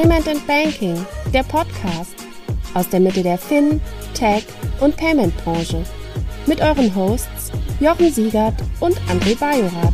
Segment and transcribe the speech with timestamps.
[0.00, 2.14] Payment and Banking, der Podcast
[2.72, 3.82] aus der Mitte der Fin,
[4.14, 4.46] Tech
[4.80, 5.84] und Payment Branche
[6.46, 9.92] mit euren Hosts Jochen Siegert und André Bajorath.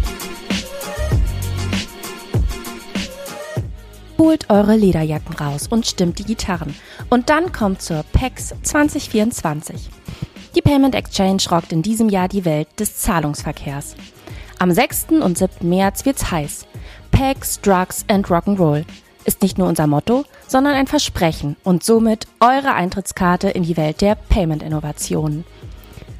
[4.16, 6.76] Holt eure Lederjacken raus und stimmt die Gitarren.
[7.10, 9.88] Und dann kommt zur PEX 2024.
[10.54, 13.96] Die Payment Exchange rockt in diesem Jahr die Welt des Zahlungsverkehrs.
[14.60, 15.06] Am 6.
[15.20, 15.68] und 7.
[15.68, 16.68] März wird's heiß.
[17.10, 18.84] PEX, Drugs and Rock'n'Roll
[19.26, 24.00] ist nicht nur unser Motto, sondern ein Versprechen und somit eure Eintrittskarte in die Welt
[24.00, 25.44] der Payment-Innovationen.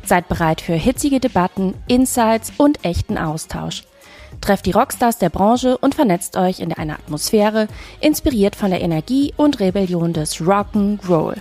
[0.04, 3.84] Seid bereit für hitzige Debatten, Insights und echten Austausch.
[4.40, 7.68] Trefft die Rockstars der Branche und vernetzt euch in einer Atmosphäre,
[8.00, 11.36] inspiriert von der Energie und Rebellion des Rock'n'Roll.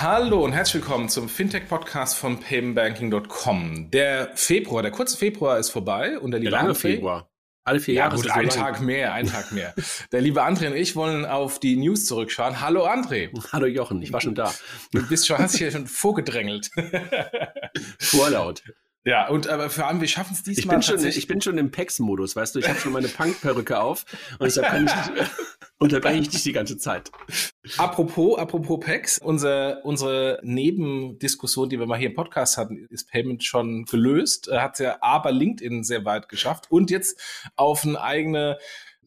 [0.00, 3.92] Hallo und herzlich willkommen zum Fintech-Podcast von paymentbanking.com.
[3.92, 7.30] Der Februar, der kurze Februar ist vorbei und der liebe der lange Februar.
[7.66, 8.14] Alle vier Jahre.
[8.14, 9.74] Ja, gut, ein Tag mehr, ein Tag mehr.
[10.12, 12.60] Der liebe André und ich wollen auf die News zurückschauen.
[12.60, 13.30] Hallo André.
[13.52, 14.54] Hallo Jochen, ich war schon da.
[14.92, 16.70] Du bist schon, hast dich ja schon vorgedrängelt.
[17.98, 18.62] Vorlaut.
[19.04, 20.78] Ja, und aber vor allem, wir schaffen es diesmal.
[20.78, 23.80] Ich bin, schon, ich bin schon im Pex-Modus, weißt du, ich habe schon meine Punk-Perücke
[23.80, 24.04] auf
[24.38, 24.92] und deshalb kann ich
[25.78, 27.10] unterbreche ich dich die ganze Zeit.
[27.78, 33.44] Apropos, apropos Pex, unser, unsere Nebendiskussion, die wir mal hier im Podcast hatten, ist Payment
[33.44, 37.20] schon gelöst, hat ja aber LinkedIn sehr weit geschafft und jetzt
[37.56, 38.58] auf eine eigene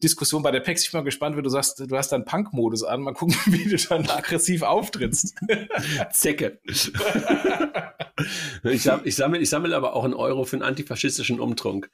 [0.02, 0.84] Diskussion bei der PEX.
[0.84, 3.02] Ich bin mal gespannt, wie du sagst, du hast dann Punk-Modus an.
[3.02, 5.34] Mal gucken, wie du dann aggressiv auftrittst.
[6.12, 6.60] Zecke.
[8.64, 11.90] ich, sammle, ich, sammle, ich sammle aber auch einen Euro für einen antifaschistischen Umtrunk.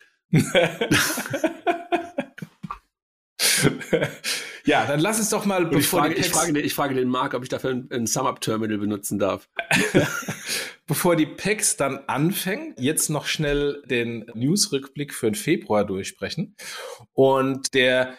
[4.65, 7.35] ja, dann lass es doch mal, bevor ich frage, ich, frage, ich frage den Marc,
[7.35, 9.49] ob ich dafür ein, ein Sum-Up-Terminal benutzen darf.
[10.89, 16.55] Bevor die PEX dann anfängt, jetzt noch schnell den News-Rückblick für den Februar durchsprechen.
[17.13, 18.17] Und der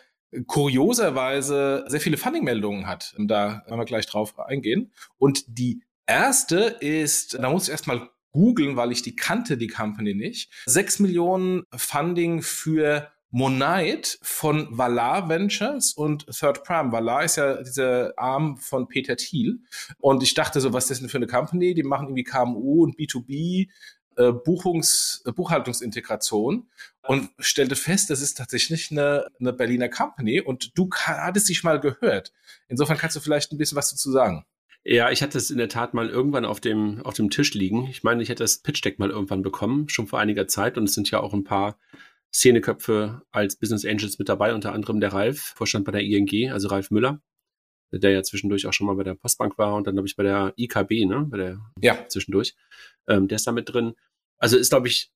[0.47, 3.15] kurioserweise sehr viele Funding-Meldungen hat.
[3.17, 4.91] Da werden wir gleich drauf eingehen.
[5.17, 10.13] Und die erste ist, da muss ich erstmal googeln, weil ich die kannte, die Company
[10.13, 10.51] nicht.
[10.65, 16.91] Sechs Millionen Funding für Monite von Valar Ventures und Third Prime.
[16.91, 19.59] Valar ist ja dieser Arm von Peter Thiel.
[19.99, 21.73] Und ich dachte so, was ist das denn für eine Company?
[21.73, 23.67] Die machen irgendwie KMU und B2B.
[24.17, 26.67] Äh, Buchungs, äh, Buchhaltungsintegration
[27.03, 31.79] und stellte fest, das ist tatsächlich eine, eine Berliner Company und du hattest dich mal
[31.79, 32.33] gehört.
[32.67, 34.43] Insofern kannst du vielleicht ein bisschen was dazu sagen.
[34.83, 37.87] Ja, ich hatte es in der Tat mal irgendwann auf dem, auf dem Tisch liegen.
[37.87, 40.77] Ich meine, ich hätte das Pitch Deck mal irgendwann bekommen, schon vor einiger Zeit.
[40.77, 41.77] Und es sind ja auch ein paar
[42.33, 46.67] Szeneköpfe als Business Angels mit dabei, unter anderem der Ralf, Vorstand bei der ING, also
[46.67, 47.21] Ralf Müller,
[47.91, 50.23] der ja zwischendurch auch schon mal bei der Postbank war und dann glaube ich bei
[50.23, 52.07] der IKB, ne, bei der ja.
[52.07, 52.55] zwischendurch.
[53.07, 53.93] Ähm, der ist da mit drin.
[54.37, 55.11] Also ist, glaube ich,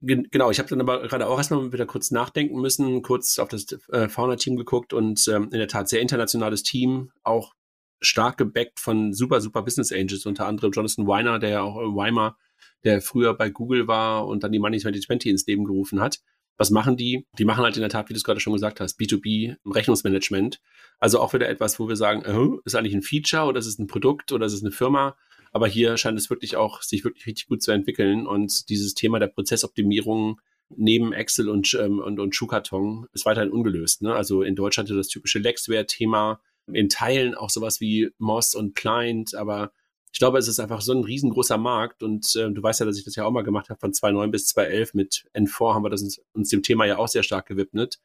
[0.00, 3.66] genau, ich habe dann aber gerade auch erstmal wieder kurz nachdenken müssen, kurz auf das
[3.90, 7.54] äh, Fauna-Team geguckt und ähm, in der Tat sehr internationales Team, auch
[8.00, 12.36] stark gebackt von super, super Business Angels, unter anderem Jonathan Weiner, der ja auch Weimar,
[12.84, 16.20] der früher bei Google war und dann die Money 2020 ins Leben gerufen hat.
[16.56, 17.26] Was machen die?
[17.38, 20.60] Die machen halt in der Tat, wie du es gerade schon gesagt hast, B2B Rechnungsmanagement.
[20.98, 23.78] Also auch wieder etwas, wo wir sagen, äh, ist eigentlich ein Feature oder ist es
[23.78, 25.16] ein Produkt oder ist es eine Firma?
[25.52, 28.26] Aber hier scheint es wirklich auch, sich wirklich richtig gut zu entwickeln.
[28.26, 30.40] Und dieses Thema der Prozessoptimierung
[30.76, 34.02] neben Excel und, ähm, und, und Schuhkarton ist weiterhin ungelöst.
[34.02, 34.14] Ne?
[34.14, 36.40] Also in Deutschland das typische Lexware-Thema,
[36.72, 39.72] in Teilen auch sowas wie Moss und Client, aber
[40.12, 42.98] ich glaube, es ist einfach so ein riesengroßer Markt und äh, du weißt ja, dass
[42.98, 45.90] ich das ja auch mal gemacht habe von 2009 bis 2011 mit N4 haben wir
[45.90, 47.98] das uns, uns dem Thema ja auch sehr stark gewidmet.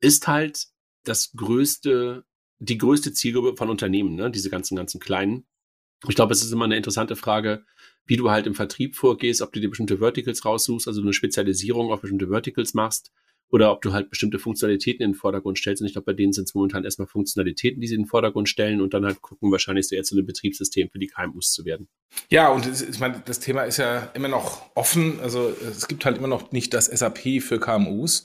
[0.00, 0.68] Ist halt
[1.04, 2.24] das größte,
[2.58, 4.30] die größte Zielgruppe von Unternehmen, ne?
[4.30, 5.44] diese ganzen, ganzen kleinen.
[6.08, 7.64] Ich glaube, es ist immer eine interessante Frage,
[8.06, 11.92] wie du halt im Vertrieb vorgehst, ob du dir bestimmte Verticals raussuchst, also eine Spezialisierung
[11.92, 13.12] auf bestimmte Verticals machst
[13.50, 15.80] oder ob du halt bestimmte Funktionalitäten in den Vordergrund stellst.
[15.80, 18.48] Und ich glaube, bei denen sind es momentan erstmal Funktionalitäten, die sie in den Vordergrund
[18.48, 21.64] stellen und dann halt gucken, wahrscheinlich so eher zu einem Betriebssystem für die KMUs zu
[21.64, 21.88] werden.
[22.30, 25.20] Ja, und ich meine, das Thema ist ja immer noch offen.
[25.20, 28.24] Also es gibt halt immer noch nicht das SAP für KMUs.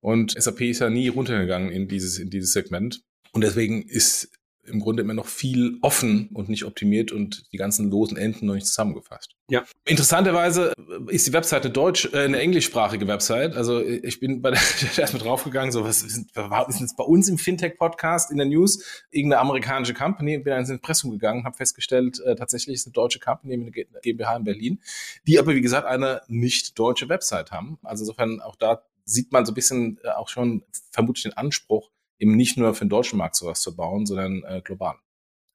[0.00, 3.02] Und SAP ist ja nie runtergegangen in dieses, in dieses Segment.
[3.32, 4.30] Und deswegen ist
[4.66, 8.54] im Grunde immer noch viel offen und nicht optimiert und die ganzen losen Enden noch
[8.54, 9.34] nicht zusammengefasst.
[9.48, 9.64] Ja.
[9.84, 10.72] Interessanterweise
[11.08, 13.56] ist die Webseite deutsch, äh, eine englischsprachige Website.
[13.56, 14.60] Also ich bin bei der
[14.98, 19.04] erstmal draufgegangen, so was ist, was ist jetzt bei uns im Fintech-Podcast in der News
[19.10, 23.56] irgendeine amerikanische Company, bin ins Impressum gegangen, habe festgestellt, äh, tatsächlich ist eine deutsche Company
[23.56, 24.80] mit einer GmbH in Berlin,
[25.26, 27.78] die aber wie gesagt eine nicht deutsche Website haben.
[27.82, 31.90] Also insofern auch da sieht man so ein bisschen äh, auch schon vermutlich den Anspruch,
[32.18, 34.96] eben nicht nur für den deutschen Markt sowas zu bauen, sondern äh, global.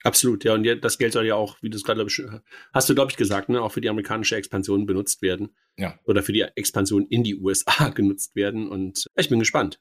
[0.04, 0.54] Absolut, ja.
[0.54, 2.06] Und das Geld soll ja auch, wie du es gerade,
[2.74, 5.56] hast du, glaube ich, gesagt, ne, auch für die amerikanische Expansion benutzt werden.
[5.78, 6.00] Ja.
[6.06, 8.70] Oder für die Expansion in die USA genutzt werden.
[8.70, 9.80] Und ich bin gespannt.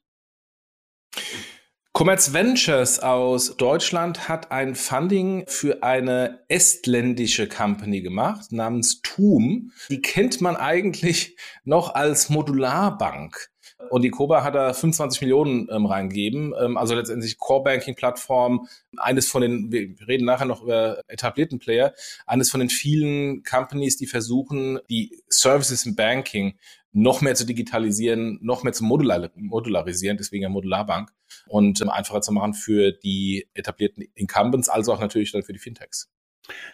[1.92, 9.72] Commerz Ventures aus Deutschland hat ein Funding für eine estländische Company gemacht namens TUM.
[9.88, 13.50] Die kennt man eigentlich noch als Modularbank.
[13.90, 16.52] Und die Koba hat da 25 Millionen ähm, reingegeben.
[16.60, 21.58] Ähm, also letztendlich Core Banking Plattform, eines von den, wir reden nachher noch über etablierten
[21.58, 21.94] Player,
[22.26, 26.58] eines von den vielen Companies, die versuchen, die Services im Banking
[26.92, 31.12] noch mehr zu digitalisieren, noch mehr zu modular, modularisieren, deswegen ja Modularbank
[31.46, 35.58] und ähm, einfacher zu machen für die etablierten Incumbents, also auch natürlich dann für die
[35.58, 36.10] Fintechs.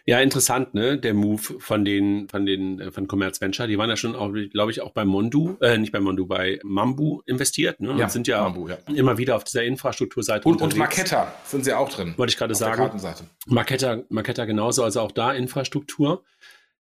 [0.06, 0.98] Ja, interessant, ne?
[0.98, 3.66] Der Move von den, von den, äh, von Commerz Venture.
[3.66, 6.60] Die waren ja schon auch, glaube ich, auch bei Mondu, äh, nicht bei Mondu, bei
[6.62, 7.94] Mambu investiert, ne?
[7.96, 10.48] Ja, und sind ja, Mambu, ja, immer wieder auf dieser Infrastrukturseite.
[10.48, 12.14] Und, und Marketta sind sie auch drin.
[12.16, 12.90] Wollte ich gerade sagen.
[13.46, 16.24] Marketta, Marketta genauso, also auch da Infrastruktur.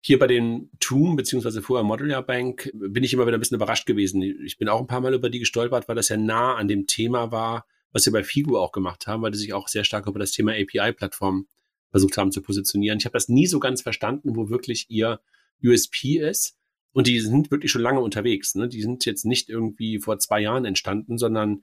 [0.00, 3.86] Hier bei den Toom, beziehungsweise vorher Modular Bank, bin ich immer wieder ein bisschen überrascht
[3.86, 4.22] gewesen.
[4.22, 6.86] Ich bin auch ein paar Mal über die gestolpert, weil das ja nah an dem
[6.86, 10.06] Thema war, was wir bei Figo auch gemacht haben, weil die sich auch sehr stark
[10.06, 11.46] über das Thema API-Plattform
[11.94, 12.98] versucht haben zu positionieren.
[12.98, 15.20] Ich habe das nie so ganz verstanden, wo wirklich ihr
[15.62, 16.56] USP ist.
[16.92, 18.56] Und die sind wirklich schon lange unterwegs.
[18.56, 18.66] Ne?
[18.66, 21.62] Die sind jetzt nicht irgendwie vor zwei Jahren entstanden, sondern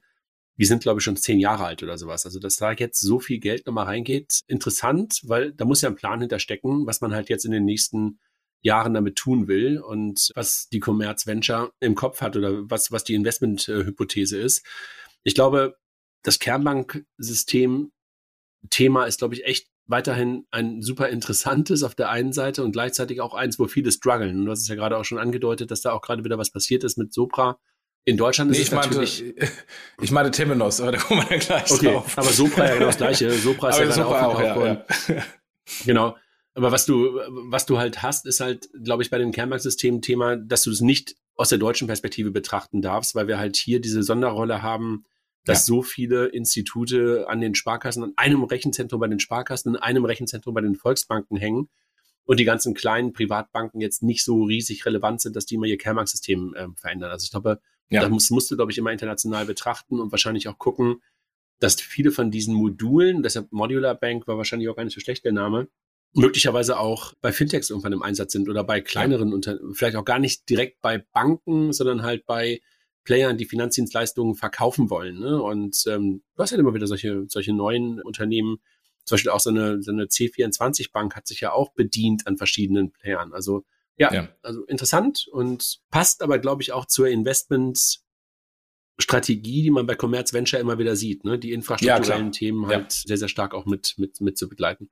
[0.56, 2.24] die sind, glaube ich, schon zehn Jahre alt oder sowas.
[2.24, 5.96] Also, dass da jetzt so viel Geld nochmal reingeht, interessant, weil da muss ja ein
[5.96, 8.18] Plan hinterstecken, was man halt jetzt in den nächsten
[8.62, 13.04] Jahren damit tun will und was die Commerz Venture im Kopf hat oder was, was
[13.04, 14.64] die Investment-Hypothese ist.
[15.24, 15.76] Ich glaube,
[16.22, 17.92] das Kernbanksystem
[18.70, 23.20] Thema ist, glaube ich, echt weiterhin ein super interessantes auf der einen Seite und gleichzeitig
[23.20, 24.40] auch eins, wo viele strugglen.
[24.40, 26.50] Und du hast es ja gerade auch schon angedeutet, dass da auch gerade wieder was
[26.50, 27.60] passiert ist mit Sopra.
[28.04, 29.22] In Deutschland ist nee, es natürlich.
[30.00, 32.18] ich meine Temenos, aber da kommen wir dann gleich okay, drauf.
[32.18, 33.30] Aber Sopra ja genau das gleiche.
[33.38, 35.22] Sopra ist aber ja Sopra auch, ja, ja.
[35.86, 36.16] Genau.
[36.54, 40.36] Aber was du, was du halt hast, ist halt, glaube ich, bei dem Kernbanksystem Thema,
[40.36, 44.02] dass du es nicht aus der deutschen Perspektive betrachten darfst, weil wir halt hier diese
[44.02, 45.04] Sonderrolle haben,
[45.44, 45.74] dass ja.
[45.74, 50.54] so viele Institute an den Sparkassen, an einem Rechenzentrum bei den Sparkassen, an einem Rechenzentrum
[50.54, 51.68] bei den Volksbanken hängen
[52.24, 55.78] und die ganzen kleinen Privatbanken jetzt nicht so riesig relevant sind, dass die immer ihr
[55.78, 57.10] Kernbanksystem äh, verändern.
[57.10, 57.60] Also ich glaube,
[57.90, 58.02] ja.
[58.02, 61.02] da musst, musst du, glaube ich, immer international betrachten und wahrscheinlich auch gucken,
[61.58, 65.24] dass viele von diesen Modulen, deshalb Modular Bank war wahrscheinlich auch gar nicht so schlecht
[65.24, 65.68] der Name,
[66.14, 69.34] möglicherweise auch bei Fintechs irgendwann im Einsatz sind oder bei kleineren ja.
[69.34, 72.60] Unternehmen, vielleicht auch gar nicht direkt bei Banken, sondern halt bei
[73.04, 75.18] Playern, die Finanzdienstleistungen verkaufen wollen.
[75.18, 75.42] Ne?
[75.42, 78.58] Und ähm, du hast ja immer wieder solche, solche neuen Unternehmen.
[79.04, 82.92] Zum Beispiel auch so eine, so eine C24-Bank hat sich ja auch bedient an verschiedenen
[82.92, 83.32] Playern.
[83.32, 83.64] Also
[83.96, 84.28] ja, ja.
[84.42, 90.60] also interessant und passt aber, glaube ich, auch zur Investment-Strategie, die man bei Commerz Venture
[90.60, 91.38] immer wieder sieht, ne?
[91.38, 93.08] die infrastrukturellen ja, Themen halt ja.
[93.08, 94.90] sehr, sehr stark auch mit, mit, mit zu begleiten.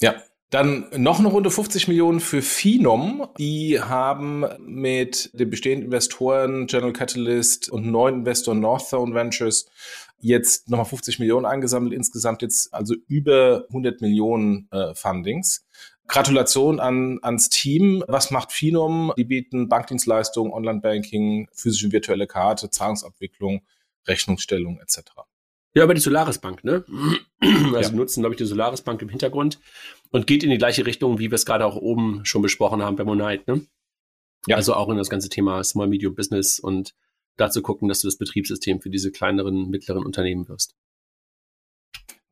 [0.00, 3.26] Ja, dann noch eine Runde 50 Millionen für Phenom.
[3.38, 9.66] Die haben mit den bestehenden Investoren General Catalyst und neuen Investor Northzone Ventures
[10.18, 11.92] jetzt nochmal 50 Millionen eingesammelt.
[11.92, 15.66] Insgesamt jetzt also über 100 Millionen äh, Fundings.
[16.06, 18.04] Gratulation an, ans Team.
[18.08, 19.12] Was macht Phenom?
[19.16, 23.62] Die bieten Bankdienstleistungen, Online-Banking, physische virtuelle Karte, Zahlungsabwicklung,
[24.06, 25.00] Rechnungsstellung etc.
[25.74, 26.84] Ja, aber die Solaris Bank, ne?
[27.74, 27.96] Also ja.
[27.96, 29.58] nutzen, glaube ich, die Solaris Bank im Hintergrund
[30.10, 32.96] und geht in die gleiche Richtung, wie wir es gerade auch oben schon besprochen haben
[32.96, 33.66] bei Monite, ne?
[34.46, 34.56] Ja.
[34.56, 36.94] Also auch in das ganze Thema Small Medium Business und
[37.36, 40.74] dazu gucken, dass du das Betriebssystem für diese kleineren, mittleren Unternehmen wirst.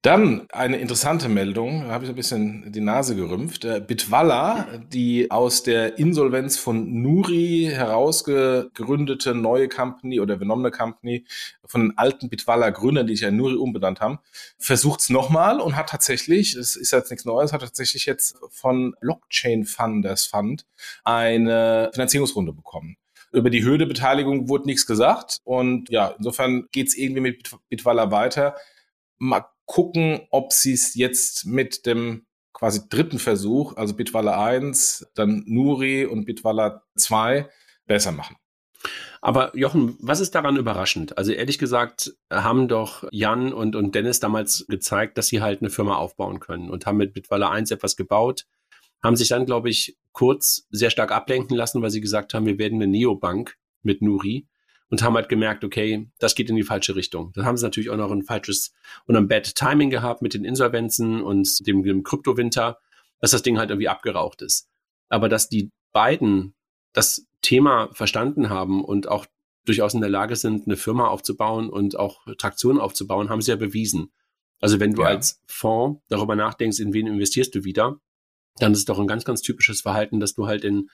[0.02, 3.64] Dann eine interessante Meldung, da habe ich ein bisschen die Nase gerümpft.
[3.64, 11.24] Äh, Bitwalla, die aus der Insolvenz von Nuri herausgegründete neue Company oder übernommene Company
[11.64, 14.18] von den alten Bitwalla Gründern, die sich ja Nuri umbenannt haben,
[14.58, 18.96] versucht es nochmal und hat tatsächlich, es ist jetzt nichts Neues, hat tatsächlich jetzt von
[19.00, 20.66] Blockchain Funders Fund
[21.04, 22.96] eine Finanzierungsrunde bekommen.
[23.30, 27.48] Über die Höhe der Beteiligung wurde nichts gesagt und ja, insofern geht es irgendwie mit
[27.68, 28.56] Bitwalla weiter.
[29.18, 35.44] Mal gucken, ob sie es jetzt mit dem quasi dritten Versuch, also Bitwala 1, dann
[35.46, 37.48] Nuri und Bitwala 2,
[37.86, 38.36] besser machen.
[39.22, 41.16] Aber Jochen, was ist daran überraschend?
[41.16, 45.70] Also ehrlich gesagt haben doch Jan und, und Dennis damals gezeigt, dass sie halt eine
[45.70, 48.44] Firma aufbauen können und haben mit Bitweiler 1 etwas gebaut,
[49.02, 52.58] haben sich dann, glaube ich, kurz sehr stark ablenken lassen, weil sie gesagt haben, wir
[52.58, 54.46] werden eine Neobank mit Nuri
[54.92, 57.32] und haben halt gemerkt, okay, das geht in die falsche Richtung.
[57.32, 58.74] Dann haben sie natürlich auch noch ein falsches
[59.06, 62.78] und ein Bad Timing gehabt mit den Insolvenzen und dem, dem Kryptowinter,
[63.18, 64.68] dass das Ding halt irgendwie abgeraucht ist.
[65.08, 66.54] Aber dass die beiden
[66.92, 69.24] das Thema verstanden haben und auch
[69.64, 73.56] durchaus in der Lage sind, eine Firma aufzubauen und auch Traktion aufzubauen, haben sie ja
[73.56, 74.12] bewiesen.
[74.60, 75.08] Also wenn du ja.
[75.08, 77.98] als Fonds darüber nachdenkst, in wen investierst du wieder,
[78.56, 80.90] dann ist es doch ein ganz, ganz typisches Verhalten, dass du halt in,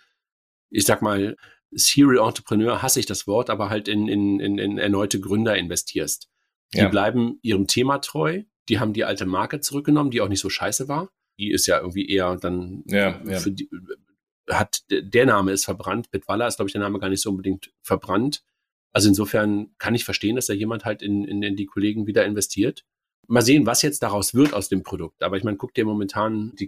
[0.71, 1.35] ich sag mal,
[1.71, 6.29] Serial Entrepreneur hasse ich das Wort, aber halt in, in, in, in erneute Gründer investierst.
[6.75, 6.89] Die ja.
[6.89, 10.89] bleiben ihrem Thema treu, die haben die alte Marke zurückgenommen, die auch nicht so scheiße
[10.89, 11.11] war.
[11.39, 13.41] Die ist ja irgendwie eher dann ja, ja.
[13.41, 13.69] die,
[14.51, 16.11] hat der Name ist verbrannt.
[16.11, 18.43] Bitwalla ist, glaube ich, der Name gar nicht so unbedingt verbrannt.
[18.93, 22.25] Also insofern kann ich verstehen, dass da jemand halt in, in, in die Kollegen wieder
[22.25, 22.85] investiert.
[23.27, 25.23] Mal sehen, was jetzt daraus wird aus dem Produkt.
[25.23, 26.67] Aber ich meine, guck dir momentan die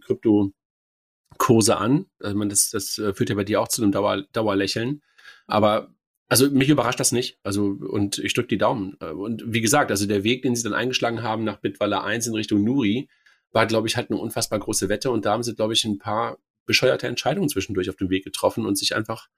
[1.31, 2.07] Krypto-Kurse an.
[2.21, 5.03] Also man, das, das äh, führt ja bei dir auch zu einem Dauer, Dauerlächeln.
[5.47, 5.95] Aber
[6.29, 7.39] also mich überrascht das nicht.
[7.43, 8.97] Also und ich drücke die Daumen.
[9.01, 12.27] Äh, und wie gesagt, also der Weg, den sie dann eingeschlagen haben nach Bitwalla 1
[12.27, 13.09] in Richtung Nuri,
[13.53, 15.11] war, glaube ich, halt eine unfassbar große Wette.
[15.11, 18.65] Und da haben sie, glaube ich, ein paar bescheuerte Entscheidungen zwischendurch auf dem Weg getroffen
[18.65, 19.29] und sich einfach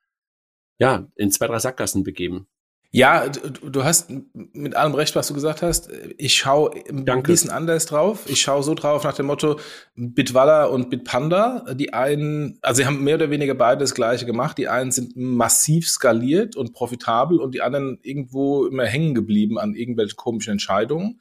[0.78, 2.46] ja in zwei, drei Sackgassen begeben.
[2.94, 5.88] Ja, du, du hast mit allem recht, was du gesagt hast.
[6.18, 8.25] Ich schaue ein bisschen anders drauf.
[8.26, 9.58] Ich schaue so drauf nach dem Motto
[9.94, 11.64] Bitwalla und Bitpanda.
[11.72, 14.58] Die einen, also sie haben mehr oder weniger beide das Gleiche gemacht.
[14.58, 19.75] Die einen sind massiv skaliert und profitabel und die anderen irgendwo immer hängen geblieben an
[19.75, 21.18] irgendwelchen komischen Entscheidungen.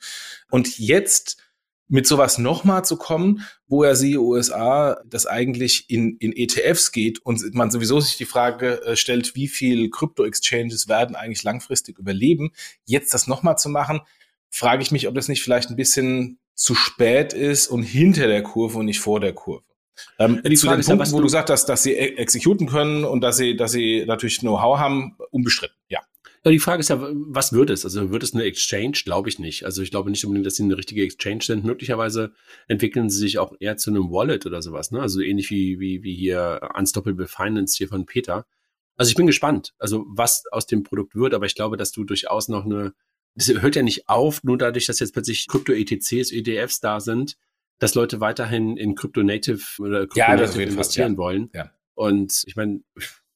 [0.49, 1.37] Und jetzt
[1.91, 7.19] mit sowas nochmal zu kommen, wo er sie USA das eigentlich in, in ETFs geht
[7.19, 12.51] und man sowieso sich die Frage äh, stellt, wie viel Krypto-Exchanges werden eigentlich langfristig überleben,
[12.85, 13.99] jetzt das nochmal zu machen,
[14.49, 18.41] frage ich mich, ob das nicht vielleicht ein bisschen zu spät ist und hinter der
[18.41, 19.65] Kurve und nicht vor der Kurve.
[20.17, 23.19] Ähm, ja, zu den Punkten, wo du gesagt hast, dass sie e-, exekuten können und
[23.19, 25.99] dass sie, dass sie natürlich Know-how haben, unbestritten, ja.
[26.43, 27.85] Ja, die Frage ist ja, was wird es?
[27.85, 28.99] Also wird es eine Exchange?
[29.03, 29.63] Glaube ich nicht.
[29.63, 31.63] Also ich glaube nicht unbedingt, dass sie eine richtige Exchange sind.
[31.63, 32.33] Möglicherweise
[32.67, 34.89] entwickeln sie sich auch eher zu einem Wallet oder sowas.
[34.91, 35.01] Ne?
[35.01, 38.47] Also ähnlich wie, wie, wie hier Unstoppable Finance hier von Peter.
[38.97, 42.03] Also ich bin gespannt, also was aus dem Produkt wird, aber ich glaube, dass du
[42.03, 42.93] durchaus noch eine,
[43.35, 47.37] das hört ja nicht auf, nur dadurch, dass jetzt plötzlich Krypto-ETCs, ETFs da sind,
[47.79, 51.17] dass Leute weiterhin in Krypto-Native oder Krypto-Native ja, investieren Fall, ja.
[51.17, 51.49] wollen.
[51.53, 51.71] Ja.
[51.93, 52.81] Und ich meine,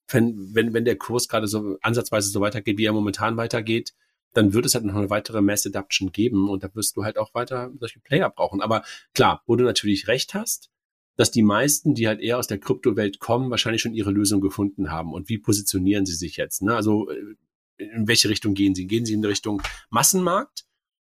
[0.08, 3.94] wenn, wenn, wenn der Kurs gerade so ansatzweise so weitergeht, wie er momentan weitergeht,
[4.34, 7.18] dann wird es halt noch eine weitere Mass Adaption geben und da wirst du halt
[7.18, 8.62] auch weiter solche Player brauchen.
[8.62, 8.84] Aber
[9.14, 10.70] klar, wo du natürlich recht hast,
[11.16, 14.92] dass die meisten, die halt eher aus der Kryptowelt kommen, wahrscheinlich schon ihre Lösung gefunden
[14.92, 15.14] haben.
[15.14, 16.62] Und wie positionieren sie sich jetzt?
[16.62, 16.76] Ne?
[16.76, 17.36] Also äh,
[17.78, 18.88] in welche Richtung gehen sie?
[18.88, 20.66] Gehen sie in Richtung Massenmarkt?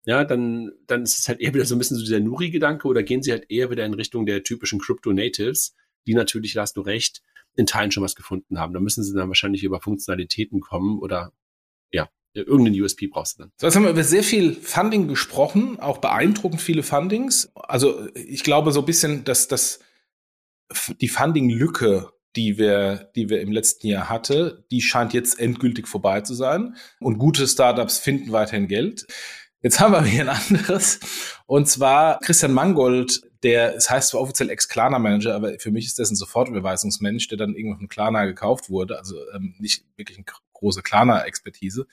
[0.04, 3.02] Ja, dann, dann ist es halt eher wieder so ein bisschen so dieser Nuri-Gedanke oder
[3.02, 5.74] gehen sie halt eher wieder in Richtung der typischen Crypto-Natives,
[6.06, 7.22] die natürlich, da hast du recht,
[7.56, 8.74] in Teilen schon was gefunden haben.
[8.74, 11.32] Da müssen sie dann wahrscheinlich über Funktionalitäten kommen oder
[11.92, 13.52] ja, irgendeinen USP brauchst du dann.
[13.56, 17.50] So, jetzt haben wir über sehr viel Funding gesprochen, auch beeindruckend viele Fundings.
[17.54, 19.80] Also ich glaube so ein bisschen, dass das
[21.00, 26.22] die Funding-Lücke, die wir, die wir im letzten Jahr hatte, die scheint jetzt endgültig vorbei
[26.22, 26.74] zu sein.
[26.98, 29.06] Und gute Startups finden weiterhin Geld.
[29.62, 31.00] Jetzt haben wir hier ein anderes.
[31.46, 36.10] Und zwar Christian Mangold, der, es heißt zwar offiziell Ex-Klarna-Manager, aber für mich ist das
[36.10, 40.24] ein Sofortüberweisungsmensch, der dann irgendwann von Klarna gekauft wurde, also ähm, nicht wirklich eine
[40.54, 41.86] große Klarna-Expertise,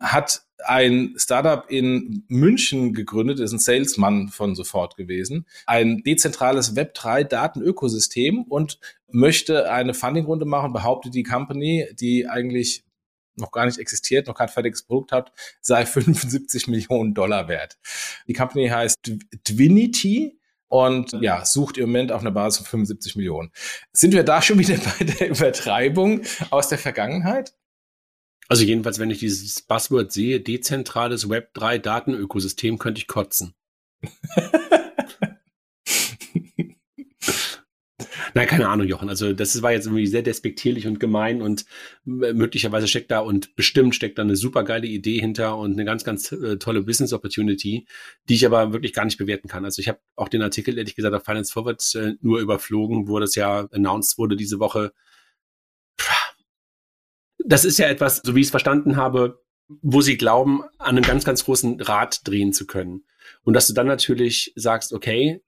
[0.00, 8.44] hat ein Startup in München gegründet, ist ein Salesman von Sofort gewesen, ein dezentrales Web3-Datenökosystem
[8.44, 12.84] und möchte eine Funding-Runde machen, behauptet die Company, die eigentlich
[13.36, 17.76] noch gar nicht existiert, noch kein fertiges Produkt hat, sei 75 Millionen Dollar wert.
[18.26, 18.96] Die Company heißt
[19.44, 20.38] Twinity
[20.74, 23.52] und ja, sucht im Moment auf einer Basis von 75 Millionen.
[23.92, 27.54] Sind wir da schon wieder bei der Übertreibung aus der Vergangenheit?
[28.48, 33.54] Also jedenfalls, wenn ich dieses Buzzword sehe, dezentrales Web3 Datenökosystem, könnte ich kotzen.
[38.36, 39.08] Nein, keine Ahnung, Jochen.
[39.08, 41.66] Also das war jetzt irgendwie sehr despektierlich und gemein und
[42.04, 46.02] möglicherweise steckt da und bestimmt steckt da eine super geile Idee hinter und eine ganz,
[46.02, 47.86] ganz äh, tolle Business Opportunity,
[48.28, 49.64] die ich aber wirklich gar nicht bewerten kann.
[49.64, 53.20] Also ich habe auch den Artikel, ehrlich gesagt, auf Finance Forward äh, nur überflogen, wo
[53.20, 54.92] das ja announced wurde diese Woche.
[57.38, 59.44] Das ist ja etwas, so wie ich es verstanden habe,
[59.80, 63.04] wo sie glauben, an einem ganz, ganz großen Rad drehen zu können.
[63.44, 65.40] Und dass du dann natürlich sagst, okay,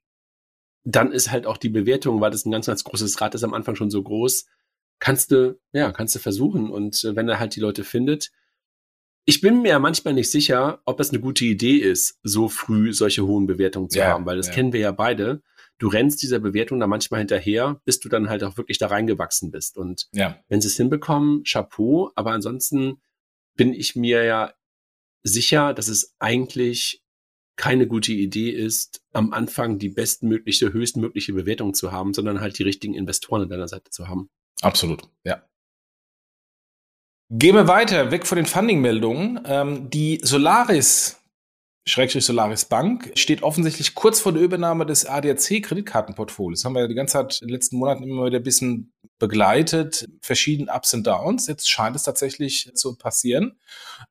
[0.89, 3.53] dann ist halt auch die Bewertung, weil das ein ganz, ganz großes Rad ist, am
[3.53, 4.45] Anfang schon so groß,
[4.99, 6.69] kannst du, ja, kannst du versuchen.
[6.69, 8.31] Und äh, wenn er halt die Leute findet,
[9.25, 13.27] ich bin mir manchmal nicht sicher, ob das eine gute Idee ist, so früh solche
[13.27, 14.53] hohen Bewertungen zu ja, haben, weil das ja.
[14.53, 15.41] kennen wir ja beide.
[15.77, 19.51] Du rennst dieser Bewertung da manchmal hinterher, bis du dann halt auch wirklich da reingewachsen
[19.51, 19.77] bist.
[19.77, 20.39] Und ja.
[20.47, 22.11] wenn sie es hinbekommen, Chapeau.
[22.15, 23.01] Aber ansonsten
[23.55, 24.53] bin ich mir ja
[25.23, 27.03] sicher, dass es eigentlich
[27.57, 32.63] keine gute Idee ist, am Anfang die bestmögliche, höchstmögliche Bewertung zu haben, sondern halt die
[32.63, 34.29] richtigen Investoren an deiner Seite zu haben.
[34.61, 35.43] Absolut, ja.
[37.29, 39.41] Gehen wir weiter, weg von den Funding-Meldungen.
[39.45, 41.16] Ähm, die Solaris
[41.87, 46.59] Schrägstrich Solaris Bank, steht offensichtlich kurz vor der Übernahme des ADAC-Kreditkartenportfolios.
[46.59, 48.91] Das haben wir ja die ganze Zeit in den letzten Monaten immer wieder ein bisschen
[49.19, 51.47] begleitet, verschiedene Ups und Downs.
[51.47, 53.57] Jetzt scheint es tatsächlich zu passieren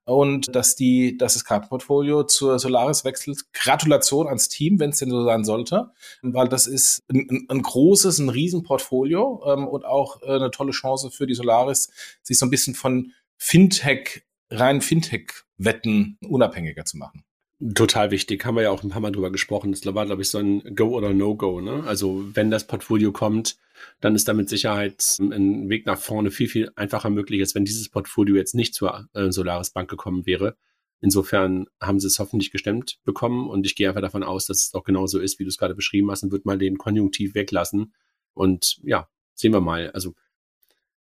[0.04, 3.44] und dass die, dass das Kartenportfolio zur Solaris wechselt.
[3.52, 5.90] Gratulation ans Team, wenn es denn so sein sollte,
[6.22, 11.10] weil das ist ein, ein großes, ein Riesenportfolio ähm, und auch äh, eine tolle Chance
[11.10, 11.90] für die Solaris,
[12.22, 17.22] sich so ein bisschen von Fintech, rein Fintech-Wetten unabhängiger zu machen.
[17.74, 19.72] Total wichtig, haben wir ja auch ein paar Mal drüber gesprochen.
[19.72, 21.62] Das war, glaube ich, so ein Go oder No-Go.
[21.62, 21.84] Ne?
[21.86, 23.56] Also wenn das Portfolio kommt,
[24.00, 27.64] dann ist da mit Sicherheit ein Weg nach vorne viel, viel einfacher möglich, als wenn
[27.64, 30.56] dieses Portfolio jetzt nicht zur äh, Solaris Bank gekommen wäre.
[31.00, 34.74] Insofern haben sie es hoffentlich gestemmt bekommen und ich gehe einfach davon aus, dass es
[34.74, 37.94] auch genauso ist, wie du es gerade beschrieben hast und würde mal den Konjunktiv weglassen.
[38.34, 39.90] Und ja, sehen wir mal.
[39.92, 40.14] Also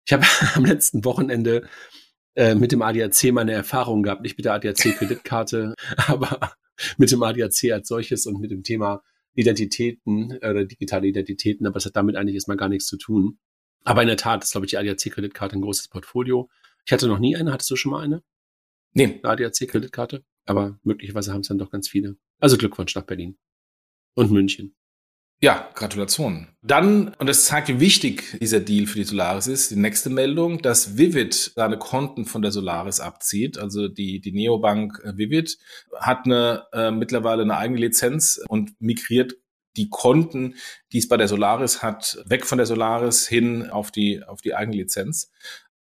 [0.06, 1.68] ich habe am letzten Wochenende
[2.36, 5.74] äh, mit dem ADAC meine Erfahrungen gehabt, nicht mit der ADAC-Kreditkarte,
[6.08, 6.54] aber
[6.98, 9.01] mit dem ADAC als solches und mit dem Thema
[9.34, 13.39] Identitäten äh, oder digitale Identitäten, aber es hat damit eigentlich erstmal gar nichts zu tun.
[13.84, 16.50] Aber in der Tat ist, glaube ich, die ADAC-Kreditkarte ein großes Portfolio.
[16.86, 17.51] Ich hatte noch nie eine.
[17.51, 18.24] Hattest du schon mal eine?
[18.94, 19.20] Nee.
[19.22, 20.24] ADAC-Kreditkarte.
[20.46, 22.18] Aber möglicherweise haben es dann doch ganz viele.
[22.39, 23.38] Also Glückwunsch nach Berlin.
[24.15, 24.75] Und München.
[25.42, 26.48] Ja, Gratulation.
[26.62, 30.62] Dann, und das zeigt, wie wichtig dieser Deal für die Solaris ist, die nächste Meldung,
[30.62, 33.58] dass Vivid seine Konten von der Solaris abzieht.
[33.58, 35.58] Also die, die Neobank äh, Vivid
[36.00, 39.34] hat eine, äh, mittlerweile eine eigene Lizenz und migriert
[39.77, 40.56] die Konten,
[40.94, 44.56] die es bei der Solaris hat, weg von der Solaris hin auf die, auf die
[44.56, 45.32] eigene Lizenz.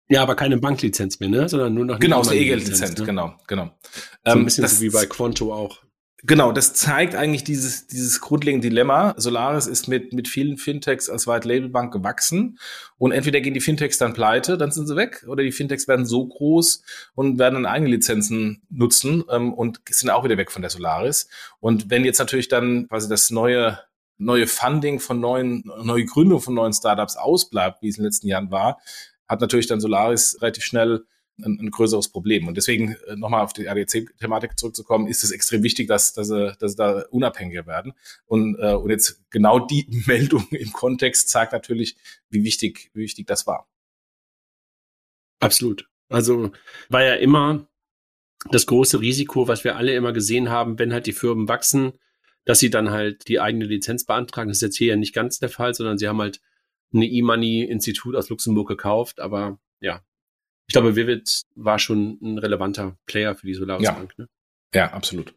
[0.08, 1.48] Ja, aber keine Banklizenz mehr, ne?
[1.48, 3.06] Sondern nur noch eine Genau, ist eine E-Geld-Lizenz, ne?
[3.06, 3.70] genau, genau.
[4.24, 5.83] So ein ähm, bisschen das, so wie bei Quanto auch.
[6.26, 9.14] Genau, das zeigt eigentlich dieses, dieses grundlegende Dilemma.
[9.18, 12.58] Solaris ist mit, mit vielen Fintechs als White Label Bank gewachsen
[12.96, 16.06] und entweder gehen die Fintechs dann pleite, dann sind sie weg, oder die Fintechs werden
[16.06, 16.82] so groß
[17.14, 21.28] und werden dann eigene Lizenzen nutzen ähm, und sind auch wieder weg von der Solaris.
[21.60, 23.78] Und wenn jetzt natürlich dann quasi das neue
[24.16, 28.28] neue Funding von neuen, neue Gründung von neuen Startups ausbleibt, wie es in den letzten
[28.28, 28.80] Jahren war,
[29.28, 31.04] hat natürlich dann Solaris relativ schnell
[31.38, 32.46] ein, ein größeres Problem.
[32.46, 36.58] Und deswegen äh, nochmal auf die ADC-Thematik zurückzukommen, ist es extrem wichtig, dass, dass, dass,
[36.58, 37.92] dass da unabhängiger werden.
[38.26, 41.96] Und, äh, und jetzt genau die Meldung im Kontext zeigt natürlich,
[42.30, 43.68] wie wichtig, wie wichtig das war.
[45.40, 45.88] Absolut.
[46.08, 46.52] Also
[46.88, 47.66] war ja immer
[48.50, 51.92] das große Risiko, was wir alle immer gesehen haben, wenn halt die Firmen wachsen,
[52.44, 54.48] dass sie dann halt die eigene Lizenz beantragen.
[54.48, 56.40] Das ist jetzt hier ja nicht ganz der Fall, sondern sie haben halt
[56.92, 59.20] eine E-Money-Institut aus Luxemburg gekauft.
[59.20, 60.02] Aber ja,
[60.66, 63.92] ich glaube, Vivid war schon ein relevanter Player für die Solaris ja.
[63.92, 64.14] Bank.
[64.16, 64.28] Ne?
[64.74, 65.34] Ja, absolut.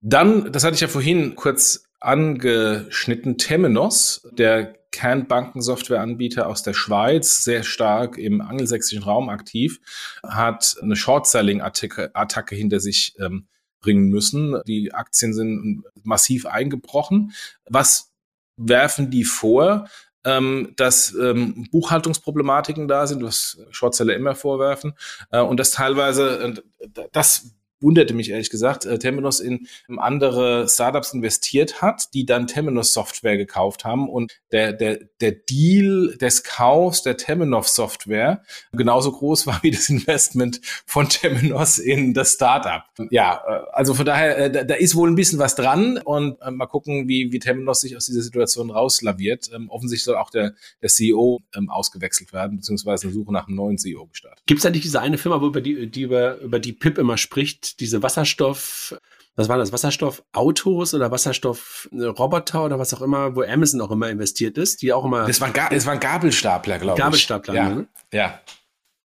[0.00, 7.62] Dann, das hatte ich ja vorhin kurz angeschnitten, Temenos, der Kernbankensoftwareanbieter aus der Schweiz, sehr
[7.62, 9.78] stark im angelsächsischen Raum aktiv,
[10.26, 13.46] hat eine Short-Selling-Attacke hinter sich ähm,
[13.80, 14.60] bringen müssen.
[14.66, 17.32] Die Aktien sind massiv eingebrochen.
[17.68, 18.10] Was
[18.56, 19.88] werfen die vor?
[20.24, 24.94] Ähm, dass ähm, Buchhaltungsproblematiken da sind, was Shortseller immer vorwerfen,
[25.30, 29.66] äh, und dass teilweise, äh, das wunderte mich ehrlich gesagt, äh, Temenos in
[29.96, 36.16] andere Startups investiert hat, die dann Temenos Software gekauft haben und der, der, der Deal
[36.20, 42.34] des Kaufs der Temenos Software genauso groß war wie das Investment von Temenos in das
[42.34, 42.82] Startup.
[43.10, 46.40] Ja, äh, also von daher, äh, da, da ist wohl ein bisschen was dran und
[46.42, 49.50] äh, mal gucken, wie, wie Temenos sich aus dieser Situation rauslaviert.
[49.54, 53.56] Ähm, offensichtlich soll auch der, der CEO ähm, ausgewechselt werden, beziehungsweise eine Suche nach einem
[53.56, 54.42] neuen CEO gestartet.
[54.46, 57.16] Gibt es eigentlich diese eine Firma, wo über die, die über, über die PIP immer
[57.16, 58.96] spricht, diese Wasserstoff,
[59.36, 64.58] was waren das, Wasserstoffautos oder Wasserstoffroboter oder was auch immer, wo Amazon auch immer investiert
[64.58, 65.26] ist, die auch immer.
[65.26, 67.04] Das waren, das waren Gabelstapler, glaube ich.
[67.04, 67.68] Gabelstapler, ja.
[67.68, 67.88] Ne?
[68.12, 68.40] Ja.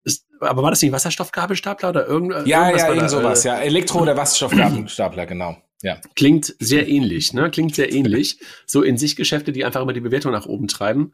[0.05, 2.83] Ist, aber war das nicht Wasserstoffgabelstapler oder irgend, ja, irgendwas?
[2.83, 3.59] Ja, irgend sowas, äh, ja.
[3.59, 5.57] Elektro- oder Wasserstoffgabelstapler, genau.
[5.83, 6.01] Ja.
[6.17, 7.51] Klingt sehr ähnlich, ne?
[7.51, 8.41] Klingt sehr ähnlich.
[8.67, 11.13] So in sich Geschäfte, die einfach immer die Bewertung nach oben treiben.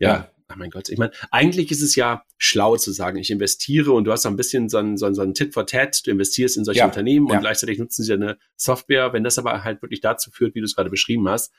[0.00, 0.08] Ja.
[0.08, 0.30] ja.
[0.50, 4.04] Ach mein Gott, ich meine, eigentlich ist es ja schlau zu sagen, ich investiere und
[4.04, 6.10] du hast so ein bisschen so ein, so ein, so ein Tit for Tat, du
[6.10, 6.86] investierst in solche ja.
[6.86, 7.34] Unternehmen ja.
[7.34, 9.12] und gleichzeitig nutzen sie eine Software.
[9.12, 11.52] Wenn das aber halt wirklich dazu führt, wie du es gerade beschrieben hast,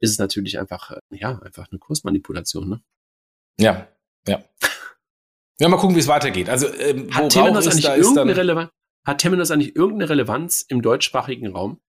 [0.00, 2.82] ist es natürlich einfach, ja, einfach eine Kursmanipulation, ne?
[3.60, 3.88] Ja,
[4.26, 4.44] ja.
[5.60, 6.48] Ja, mal gucken, wie es weitergeht.
[6.48, 8.70] Also, ähm, hat Temenos eigentlich irgendeine Relevanz?
[9.04, 11.80] Hat Temenos eigentlich irgendeine Relevanz im deutschsprachigen Raum?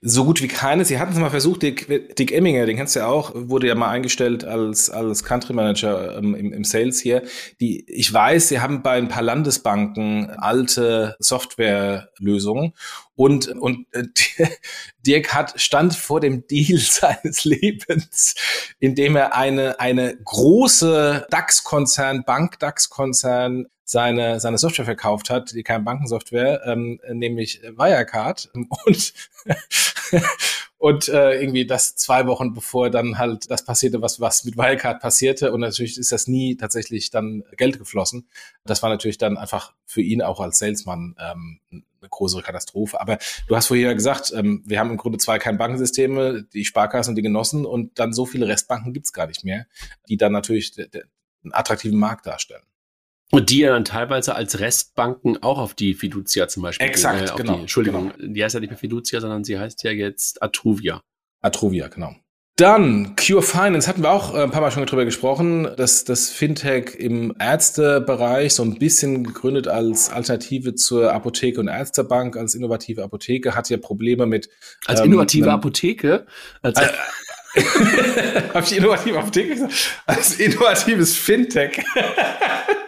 [0.00, 0.84] So gut wie keine.
[0.84, 3.74] Sie hatten es mal versucht, Dick, Dick Emminger, den kennst du ja auch, wurde ja
[3.74, 7.22] mal eingestellt als, als Country Manager ähm, im, im Sales hier.
[7.60, 12.72] Die, ich weiß, sie haben bei ein paar Landesbanken alte Softwarelösungen
[13.18, 14.04] und, und äh,
[15.06, 18.36] Dirk hat, stand vor dem Deal seines Lebens,
[18.78, 26.62] indem er eine, eine große DAX-Konzern, Bank-DAX-Konzern seine, seine Software verkauft hat, die keine Bankensoftware,
[26.66, 28.50] ähm, nämlich Wirecard.
[28.52, 29.14] Und,
[30.78, 35.00] und äh, irgendwie das zwei Wochen bevor dann halt das passierte, was, was mit Wirecard
[35.00, 35.52] passierte.
[35.52, 38.28] Und natürlich ist das nie tatsächlich dann Geld geflossen.
[38.64, 43.00] Das war natürlich dann einfach für ihn auch als Salesman ähm, eine größere Katastrophe.
[43.00, 47.16] Aber du hast vorher gesagt, ähm, wir haben im Grunde zwei Kernbankensysteme, die Sparkassen und
[47.16, 49.66] die Genossen und dann so viele Restbanken gibt's gar nicht mehr,
[50.08, 52.62] die dann natürlich einen attraktiven Markt darstellen.
[53.30, 56.86] Und die ja dann teilweise als Restbanken auch auf die Fiducia zum Beispiel.
[56.86, 57.54] Exakt, äh, genau.
[57.54, 58.32] Die, Entschuldigung, genau.
[58.32, 61.02] die heißt ja nicht mehr Fiducia, sondern sie heißt ja jetzt Atruvia.
[61.42, 62.16] Atruvia, genau.
[62.58, 66.28] Dann Cure Finance hatten wir auch äh, ein paar Mal schon drüber gesprochen, dass das
[66.30, 73.04] Fintech im Ärztebereich so ein bisschen gegründet als Alternative zur Apotheke und Ärztebank, als innovative
[73.04, 74.48] Apotheke, hat ja Probleme mit
[74.86, 76.26] als ähm, innovative Apotheke,
[76.60, 76.88] als äh,
[78.54, 79.72] Habe ich innovative Apotheke gesagt?
[80.06, 81.84] Als innovatives Fintech.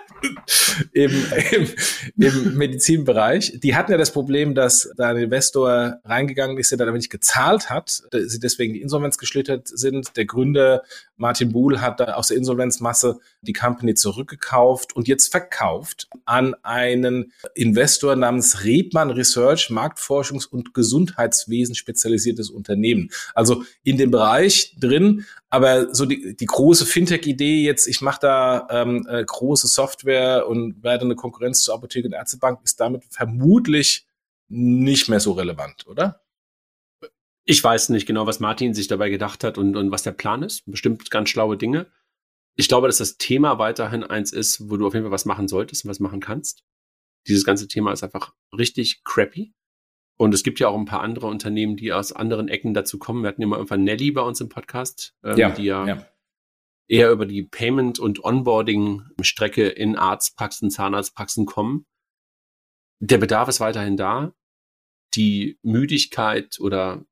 [0.93, 1.11] Im,
[1.53, 1.69] im,
[2.17, 3.61] im Medizinbereich.
[3.61, 7.71] Die hatten ja das Problem, dass da ein Investor reingegangen ist, der dann nicht gezahlt
[7.71, 10.17] hat, sie deswegen die Insolvenz geschlittert sind.
[10.17, 10.83] Der Gründer
[11.17, 17.33] Martin Buhl hat da aus der Insolvenzmasse die Company zurückgekauft und jetzt verkauft an einen
[17.55, 23.11] Investor namens Rebmann Research, Marktforschungs- und Gesundheitswesen spezialisiertes Unternehmen.
[23.35, 28.69] Also in dem Bereich drin, aber so die, die große Fintech-Idee jetzt, ich mache da
[28.71, 30.10] ähm, äh, große Software
[30.47, 34.07] und werde eine Konkurrenz zur Apotheke und Ärztebank, ist damit vermutlich
[34.49, 36.23] nicht mehr so relevant, oder?
[37.45, 40.43] Ich weiß nicht genau, was Martin sich dabei gedacht hat und, und was der Plan
[40.43, 40.63] ist.
[40.67, 41.87] Bestimmt ganz schlaue Dinge.
[42.57, 45.49] Ich glaube, dass das Thema weiterhin eins ist, wo du auf jeden Fall was machen
[45.49, 46.63] solltest und was machen kannst.
[47.27, 49.55] Dieses ganze Thema ist einfach richtig crappy.
[50.17, 53.23] Und es gibt ja auch ein paar andere Unternehmen, die aus anderen Ecken dazu kommen.
[53.23, 56.07] Wir hatten mal irgendwann Nelly bei uns im Podcast, ähm, ja, die ja, ja,
[56.91, 61.87] eher über die Payment- und Onboarding-Strecke in Arztpraxen, Zahnarztpraxen kommen.
[62.99, 64.35] Der Bedarf ist weiterhin da.
[65.15, 67.05] Die Müdigkeit oder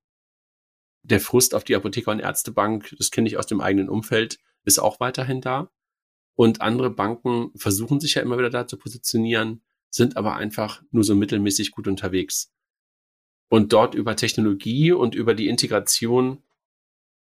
[1.03, 4.81] der Frust auf die Apotheker- und Ärztebank, das kenne ich aus dem eigenen Umfeld, ist
[4.81, 5.71] auch weiterhin da.
[6.35, 11.05] Und andere Banken versuchen sich ja immer wieder da zu positionieren, sind aber einfach nur
[11.05, 12.53] so mittelmäßig gut unterwegs
[13.49, 16.43] und dort über Technologie und über die Integration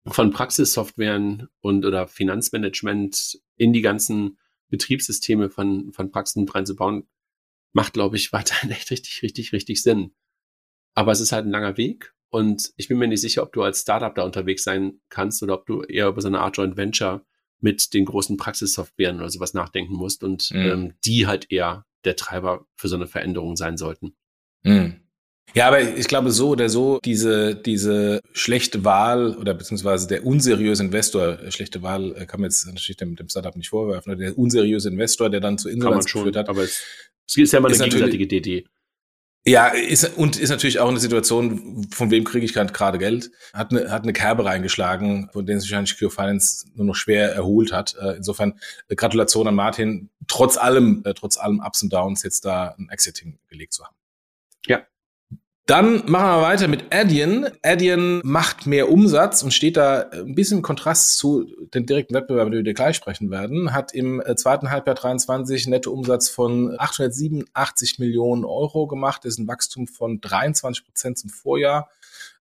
[0.08, 4.38] von Praxissoftwaren und oder Finanzmanagement in die ganzen
[4.68, 7.08] Betriebssysteme von, von Praxen reinzubauen,
[7.72, 10.14] macht, glaube ich, weiterhin echt richtig, richtig, richtig Sinn.
[10.94, 13.62] Aber es ist halt ein langer Weg und ich bin mir nicht sicher, ob du
[13.62, 16.76] als Startup da unterwegs sein kannst oder ob du eher über so eine Art Joint
[16.76, 17.24] Venture
[17.60, 20.60] mit den großen Praxissoftwaren oder sowas nachdenken musst und mhm.
[20.60, 24.16] ähm, die halt eher der Treiber für so eine Veränderung sein sollten.
[24.62, 25.05] Mhm.
[25.54, 30.82] Ja, aber ich glaube so oder so, diese, diese schlechte Wahl oder beziehungsweise der unseriöse
[30.82, 34.20] Investor, äh, schlechte Wahl äh, kann man jetzt natürlich dem, dem Startup nicht vorwerfen, oder
[34.20, 36.48] der unseriöse Investor, der dann zu Insolvenz geführt hat.
[36.48, 36.82] Aber es,
[37.26, 38.66] es ist ja mal eine gegenseitige Idee.
[39.48, 43.70] Ja, ist, und ist natürlich auch eine Situation, von wem kriege ich gerade Geld, hat
[43.70, 47.72] eine, hat eine Kerbe reingeschlagen, von denen sich wahrscheinlich Cure Finance nur noch schwer erholt
[47.72, 47.94] hat.
[48.00, 52.88] Äh, insofern Gratulation an Martin, trotz allem, trotz allem Ups und Downs jetzt da ein
[52.90, 53.94] Exiting gelegt zu haben.
[54.66, 54.84] Ja,
[55.66, 57.48] dann machen wir weiter mit Adyen.
[57.62, 62.52] Adyen macht mehr Umsatz und steht da ein bisschen im Kontrast zu den direkten Wettbewerben,
[62.52, 63.72] über die wir gleich sprechen werden.
[63.72, 69.24] Hat im äh, zweiten Halbjahr 23 netto Umsatz von 887 Millionen Euro gemacht.
[69.24, 71.90] Das ist ein Wachstum von 23 Prozent zum Vorjahr.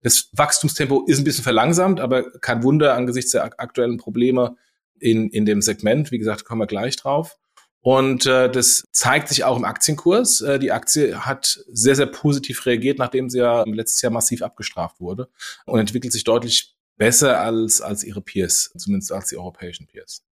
[0.02, 4.58] Das Wachstumstempo ist ein bisschen verlangsamt, aber kein Wunder angesichts der aktuellen Probleme
[5.00, 6.12] in, in dem Segment.
[6.12, 7.38] Wie gesagt, kommen wir gleich drauf.
[7.84, 10.40] Und äh, das zeigt sich auch im Aktienkurs.
[10.40, 15.02] Äh, die Aktie hat sehr, sehr positiv reagiert, nachdem sie ja letztes Jahr massiv abgestraft
[15.02, 15.28] wurde
[15.66, 20.24] und entwickelt sich deutlich besser als, als ihre Peers, zumindest als die europäischen Peers.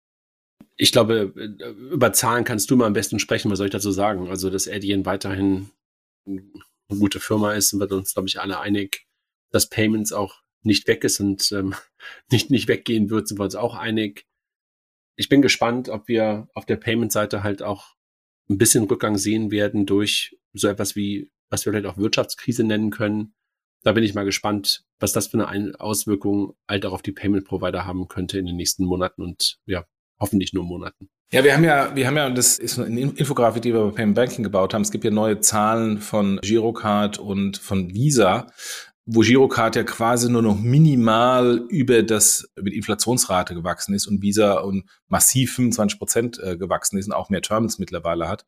[0.76, 3.50] Ich glaube, äh, über Zahlen kannst du mal am besten sprechen.
[3.50, 4.28] Was soll ich dazu sagen?
[4.28, 5.70] Also, dass Adyen weiterhin
[6.26, 6.44] eine
[6.88, 9.08] gute Firma ist, sind wir uns, glaube ich, alle einig.
[9.50, 11.74] Dass Payments auch nicht weg ist und ähm,
[12.30, 14.29] nicht, nicht weggehen wird, sind wir uns auch einig
[15.16, 17.94] ich bin gespannt, ob wir auf der Payment-Seite halt auch
[18.48, 22.90] ein bisschen Rückgang sehen werden durch so etwas wie, was wir vielleicht auch Wirtschaftskrise nennen
[22.90, 23.34] können.
[23.82, 27.86] Da bin ich mal gespannt, was das für eine Auswirkung halt auch auf die Payment-Provider
[27.86, 29.86] haben könnte in den nächsten Monaten und ja,
[30.18, 31.08] hoffentlich nur Monaten.
[31.32, 34.16] Ja, wir haben ja, wir haben ja, das ist eine Infografik, die wir bei Payment
[34.16, 34.82] Banking gebaut haben.
[34.82, 38.48] Es gibt ja neue Zahlen von Girocard und von Visa,
[39.12, 44.22] wo Girocard ja quasi nur noch minimal über das, über die Inflationsrate gewachsen ist und
[44.22, 48.46] Visa und massiv 25 Prozent äh, gewachsen ist und auch mehr Terms mittlerweile hat.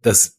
[0.00, 0.38] Das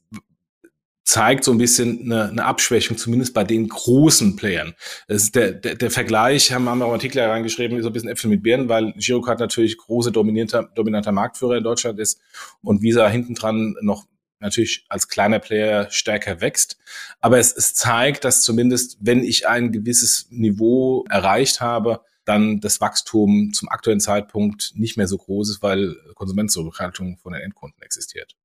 [1.04, 4.74] zeigt so ein bisschen eine, eine Abschwächung, zumindest bei den großen Playern.
[5.08, 8.30] Das ist der, der, der Vergleich, haben, wir auch Artikel reingeschrieben, so ein bisschen Äpfel
[8.30, 12.20] mit Birnen, weil Girocard natürlich große, dominanter, dominanter Marktführer in Deutschland ist
[12.64, 14.06] und Visa hinten dran noch
[14.40, 16.78] natürlich als kleiner Player stärker wächst.
[17.20, 22.80] Aber es, es zeigt, dass zumindest, wenn ich ein gewisses Niveau erreicht habe, dann das
[22.80, 28.36] Wachstum zum aktuellen Zeitpunkt nicht mehr so groß ist, weil Konsumentenzurückhaltung von den Endkunden existiert.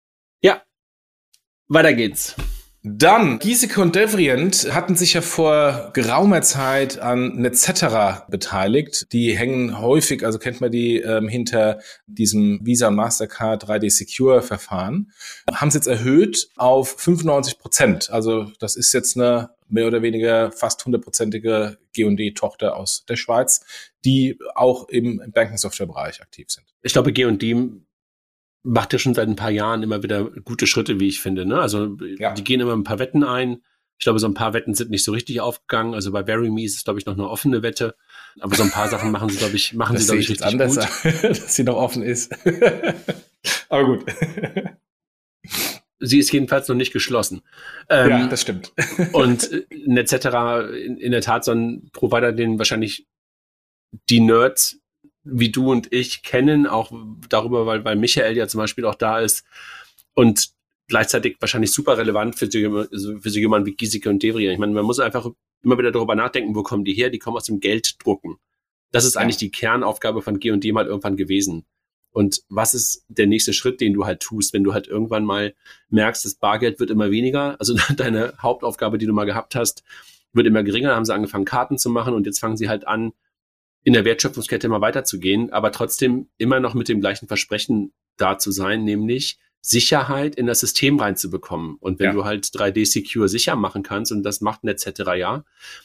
[0.40, 0.62] Ja,
[1.68, 2.34] weiter geht's.
[2.86, 9.10] Dann, Giesecke und Devrient hatten sich ja vor geraumer Zeit an Netcetera beteiligt.
[9.10, 15.12] Die hängen häufig, also kennt man die, ähm, hinter diesem Visa Mastercard 3D Secure Verfahren.
[15.50, 18.10] Haben es jetzt erhöht auf 95 Prozent.
[18.10, 23.64] Also das ist jetzt eine mehr oder weniger fast hundertprozentige G&D-Tochter aus der Schweiz,
[24.04, 26.66] die auch im Banking-Software-Bereich aktiv sind.
[26.82, 27.66] Ich glaube, G&D
[28.64, 31.46] macht ja schon seit ein paar Jahren immer wieder gute Schritte, wie ich finde.
[31.46, 31.60] Ne?
[31.60, 32.32] Also ja.
[32.32, 33.62] die gehen immer ein paar Wetten ein.
[33.98, 35.94] Ich glaube, so ein paar Wetten sind nicht so richtig aufgegangen.
[35.94, 37.94] Also bei Very Me ist es, glaube ich, noch eine offene Wette.
[38.40, 40.46] Aber so ein paar Sachen machen sie, glaube ich, machen das sie, glaube ich, richtig
[40.46, 41.22] anders, gut.
[41.22, 42.32] dass sie noch offen ist.
[43.68, 44.04] Aber gut.
[46.00, 47.42] Sie ist jedenfalls noch nicht geschlossen.
[47.88, 48.72] Ähm, ja, das stimmt.
[49.12, 50.74] und etc.
[50.84, 53.06] In, in der Tat so ein Provider, den wahrscheinlich
[54.10, 54.80] die Nerds
[55.24, 56.92] wie du und ich kennen, auch
[57.28, 59.44] darüber, weil, weil Michael ja zum Beispiel auch da ist
[60.14, 60.50] und
[60.86, 62.58] gleichzeitig wahrscheinlich super relevant für so,
[62.92, 64.52] also für so jemanden wie Giesecke und Devrier.
[64.52, 65.30] Ich meine, man muss einfach
[65.62, 67.10] immer wieder darüber nachdenken, wo kommen die her?
[67.10, 68.36] Die kommen aus dem Gelddrucken.
[68.92, 69.22] Das ist ja.
[69.22, 71.64] eigentlich die Kernaufgabe von G&D mal irgendwann gewesen.
[72.10, 75.54] Und was ist der nächste Schritt, den du halt tust, wenn du halt irgendwann mal
[75.88, 79.82] merkst, das Bargeld wird immer weniger, also deine Hauptaufgabe, die du mal gehabt hast,
[80.32, 82.86] wird immer geringer, dann haben sie angefangen, Karten zu machen und jetzt fangen sie halt
[82.86, 83.12] an,
[83.84, 88.50] in der Wertschöpfungskette immer weiterzugehen, aber trotzdem immer noch mit dem gleichen Versprechen da zu
[88.50, 91.76] sein, nämlich Sicherheit in das System reinzubekommen.
[91.80, 92.12] Und wenn ja.
[92.12, 94.88] du halt 3D Secure sicher machen kannst und das macht ein etc.
[95.16, 95.44] ja,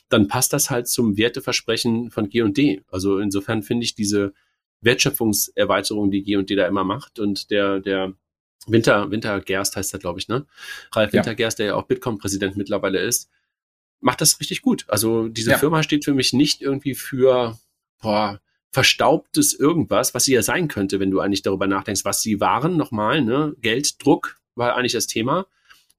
[0.09, 2.83] dann passt das halt zum Werteversprechen von G&D.
[2.89, 4.33] Also insofern finde ich diese
[4.81, 8.13] Wertschöpfungserweiterung, die G&D da immer macht und der, der
[8.67, 10.45] Winter, Wintergerst heißt er, glaube ich, ne?
[10.91, 11.19] Ralf ja.
[11.19, 13.29] Wintergerst, der ja auch Bitkom-Präsident mittlerweile ist,
[14.01, 14.85] macht das richtig gut.
[14.87, 15.57] Also diese ja.
[15.57, 17.57] Firma steht für mich nicht irgendwie für
[18.01, 18.39] boah,
[18.71, 22.77] verstaubtes irgendwas, was sie ja sein könnte, wenn du eigentlich darüber nachdenkst, was sie waren,
[22.77, 23.55] nochmal, ne?
[23.61, 25.47] Gelddruck war eigentlich das Thema.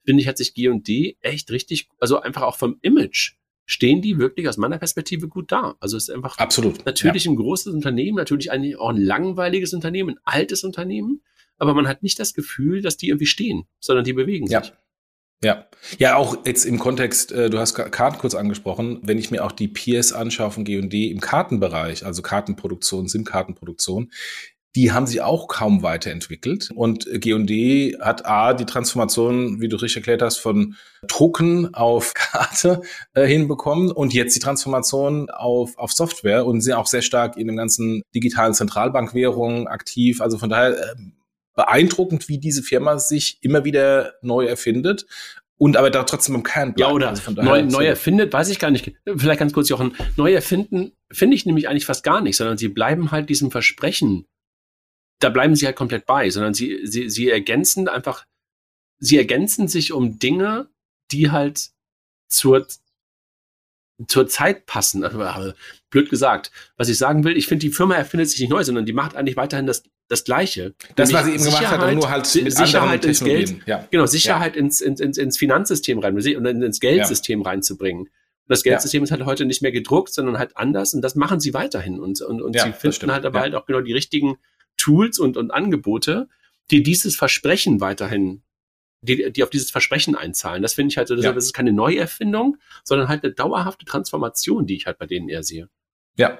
[0.04, 3.34] Finde ich, hat sich G&D echt richtig, also einfach auch vom Image
[3.66, 5.76] stehen die wirklich aus meiner Perspektive gut da.
[5.78, 7.30] Also es ist einfach Absolut, natürlich ja.
[7.30, 11.22] ein großes Unternehmen, natürlich ein, auch ein langweiliges Unternehmen, ein altes Unternehmen,
[11.56, 14.54] aber man hat nicht das Gefühl, dass die irgendwie stehen, sondern die bewegen sich.
[14.54, 14.62] Ja.
[15.42, 15.66] Ja,
[15.98, 19.52] ja, auch jetzt im Kontext, äh, du hast Karten kurz angesprochen, wenn ich mir auch
[19.52, 24.10] die Peers anschaue von G&D im Kartenbereich, also Kartenproduktion, SIM-Kartenproduktion,
[24.76, 26.70] die haben sich auch kaum weiterentwickelt.
[26.74, 30.76] Und G&D hat A, die Transformation, wie du richtig erklärt hast, von
[31.08, 32.82] Drucken auf Karte
[33.14, 37.48] äh, hinbekommen und jetzt die Transformation auf, auf Software und sind auch sehr stark in
[37.48, 40.20] den ganzen digitalen Zentralbankwährungen aktiv.
[40.20, 40.94] Also von daher äh,
[41.60, 45.04] beeindruckend, wie diese Firma sich immer wieder neu erfindet
[45.58, 46.88] und aber da trotzdem im Kern bleibt.
[46.88, 48.94] Ja, oder also neu, neu erfindet, weiß ich gar nicht.
[49.04, 49.94] Vielleicht ganz kurz, Jochen.
[50.16, 54.26] Neu erfinden finde ich nämlich eigentlich fast gar nicht, sondern sie bleiben halt diesem Versprechen,
[55.18, 58.24] da bleiben sie halt komplett bei, sondern sie, sie, sie ergänzen einfach,
[59.00, 60.70] sie ergänzen sich um Dinge,
[61.10, 61.72] die halt
[62.26, 62.66] zur,
[64.06, 65.04] zur Zeit passen.
[65.04, 65.52] Also,
[65.90, 66.50] blöd gesagt.
[66.76, 69.16] Was ich sagen will, ich finde, die Firma erfindet sich nicht neu, sondern die macht
[69.16, 70.74] eigentlich weiterhin das das Gleiche.
[70.96, 73.86] Das, was sie eben gemacht hat, nur halt mit Sicherheit ins Geld, ja.
[73.92, 74.60] genau, Sicherheit ja.
[74.60, 77.46] ins, ins, ins Finanzsystem rein und ins Geldsystem ja.
[77.46, 78.02] reinzubringen.
[78.02, 78.10] Und
[78.48, 81.54] das Geldsystem ist halt heute nicht mehr gedruckt, sondern halt anders und das machen sie
[81.54, 84.38] weiterhin und, und, und sie finden halt aber halt auch genau die richtigen
[84.76, 86.28] Tools und, und Angebote,
[86.72, 88.42] die dieses Versprechen weiterhin
[89.02, 90.62] die, die auf dieses Versprechen einzahlen.
[90.62, 94.76] Das finde ich halt, das, das ist keine Neuerfindung, sondern halt eine dauerhafte Transformation, die
[94.76, 95.68] ich halt bei denen eher sehe.
[96.20, 96.38] Ja,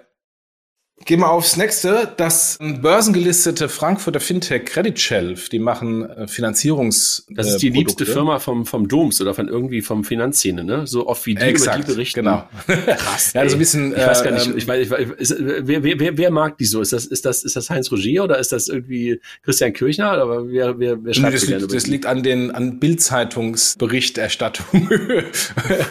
[1.07, 2.13] Gehen wir aufs nächste.
[2.19, 7.25] Das börsengelistete Frankfurter Fintech Credit Shelf, die machen äh, Finanzierungs.
[7.31, 10.87] Das ist die äh, liebste Firma vom, vom Doms oder von irgendwie vom Finanzszene, ne?
[10.87, 12.21] So oft wie die Exakt, über die berichten.
[12.21, 12.47] Genau.
[12.67, 13.33] Krass.
[13.33, 13.93] ja, so ein bisschen.
[13.93, 16.67] Ich weiß gar nicht, ähm, ich weiß, ich weiß, ist, wer, wer, wer mag die
[16.67, 16.83] so?
[16.83, 20.13] Ist das, ist das, ist das Heinz Roger oder ist das irgendwie Christian Kirchner?
[20.13, 24.91] Oder wer, wer, wer schreibt das, liegt, das liegt an den, an Bildzeitungsberichterstattung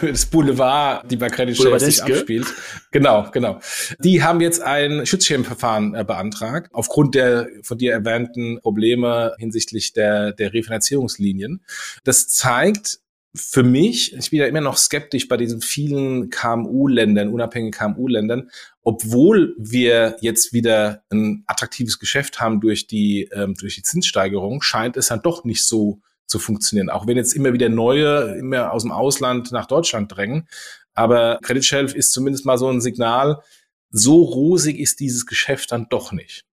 [0.02, 2.46] des Boulevard, die bei Credit Shelf sich abspielt.
[2.92, 3.58] Genau, genau.
[3.98, 9.92] Die haben jetzt ein ein Schutzschirmverfahren äh, beantragt, aufgrund der von dir erwähnten Probleme hinsichtlich
[9.92, 11.64] der, der Refinanzierungslinien.
[12.04, 13.00] Das zeigt,
[13.34, 18.50] für mich, ich bin ja immer noch skeptisch bei diesen vielen KMU-Ländern, unabhängigen KMU-Ländern,
[18.82, 24.96] obwohl wir jetzt wieder ein attraktives Geschäft haben durch die, ähm, durch die Zinssteigerung, scheint
[24.96, 26.90] es dann doch nicht so zu funktionieren.
[26.90, 30.48] Auch wenn jetzt immer wieder neue, immer aus dem Ausland nach Deutschland drängen.
[30.94, 33.42] Aber Credit Shelf ist zumindest mal so ein Signal,
[33.90, 36.44] so rosig ist dieses Geschäft dann doch nicht.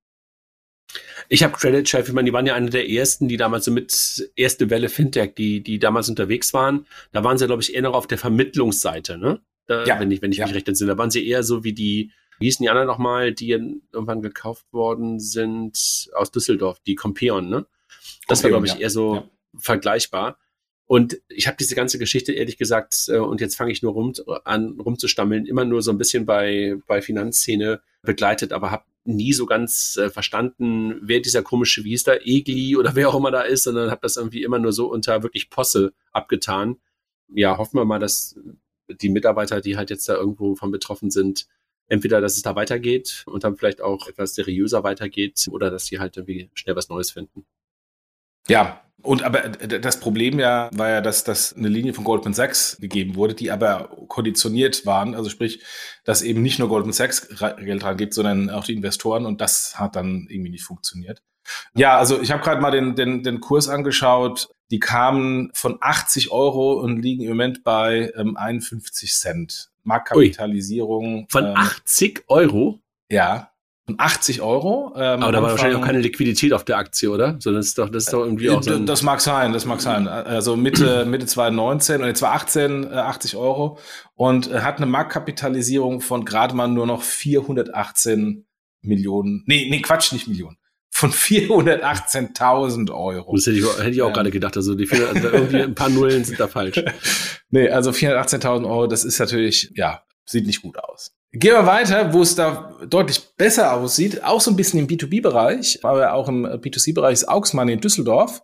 [1.30, 3.72] Ich habe Credit Chef, ich meine, die waren ja eine der ersten, die damals so
[3.72, 6.86] mit erste Welle Fintech, die, die damals unterwegs waren.
[7.12, 9.42] Da waren sie, glaube ich, eher noch auf der Vermittlungsseite, ne?
[9.68, 10.00] Da, ja.
[10.00, 10.46] Wenn ich, wenn ich ja.
[10.46, 10.92] mich recht entsinne.
[10.92, 14.66] Da waren sie eher so wie die, wie hießen die anderen nochmal, die irgendwann gekauft
[14.72, 17.66] worden sind aus Düsseldorf, die Compeon, ne?
[18.28, 18.80] Das war, glaube ich, ja.
[18.80, 19.30] eher so ja.
[19.58, 20.38] vergleichbar.
[20.88, 24.14] Und ich habe diese ganze Geschichte ehrlich gesagt, äh, und jetzt fange ich nur rum,
[24.46, 29.46] an rumzustammeln, immer nur so ein bisschen bei, bei Finanzszene begleitet, aber habe nie so
[29.46, 33.42] ganz äh, verstanden, wer dieser komische, wie hieß da, Egli oder wer auch immer da
[33.42, 36.78] ist, sondern habe das irgendwie immer nur so unter wirklich Posse abgetan.
[37.34, 38.40] Ja, hoffen wir mal, dass
[38.90, 41.48] die Mitarbeiter, die halt jetzt da irgendwo von betroffen sind,
[41.88, 46.00] entweder, dass es da weitergeht und dann vielleicht auch etwas seriöser weitergeht oder dass sie
[46.00, 47.46] halt irgendwie schnell was Neues finden.
[48.48, 52.34] Ja, und aber äh, das Problem ja war ja, dass das eine Linie von Goldman
[52.34, 55.16] Sachs gegeben wurde, die aber konditioniert waren.
[55.16, 55.62] Also sprich,
[56.04, 59.96] dass eben nicht nur Goldman Sachs Geld reingibt, sondern auch die Investoren und das hat
[59.96, 61.22] dann irgendwie nicht funktioniert.
[61.76, 64.50] Ja, also ich habe gerade mal den, den, den Kurs angeschaut.
[64.70, 69.70] Die kamen von 80 Euro und liegen im Moment bei ähm, 51 Cent.
[69.84, 71.22] Marktkapitalisierung.
[71.22, 71.26] Ui.
[71.30, 72.80] Von ähm, 80 Euro?
[73.10, 73.52] Ja.
[73.96, 74.94] 80 Euro.
[74.98, 77.38] Ähm, Aber da war wahrscheinlich auch keine Liquidität auf der Aktie, oder?
[77.40, 79.66] So, das ist doch, das ist doch irgendwie auch so ein Das mag sein, das
[79.66, 80.08] mag sein.
[80.08, 83.80] Also Mitte, Mitte 2019 und 2018 äh, 80 Euro
[84.16, 88.46] und äh, hat eine Marktkapitalisierung von gerade mal nur noch 418
[88.82, 89.44] Millionen.
[89.46, 90.58] Nee, nee, Quatsch, nicht Millionen.
[90.90, 93.36] Von 418.000 Euro.
[93.36, 94.14] Das hätte ich, hätte ich auch ähm.
[94.14, 94.58] gerade gedacht.
[94.58, 96.84] Also, die, also irgendwie ein paar Nullen sind da falsch.
[97.50, 101.17] nee, also 418.000 Euro, das ist natürlich, ja, sieht nicht gut aus.
[101.40, 105.80] Gehen wir weiter, wo es da deutlich besser aussieht, auch so ein bisschen im B2B-Bereich,
[105.84, 108.42] aber auch im B2C-Bereich ist Augsmann in Düsseldorf.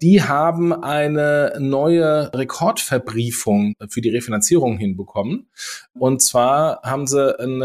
[0.00, 5.50] Die haben eine neue Rekordverbriefung für die Refinanzierung hinbekommen.
[5.92, 7.60] Und zwar haben sie ein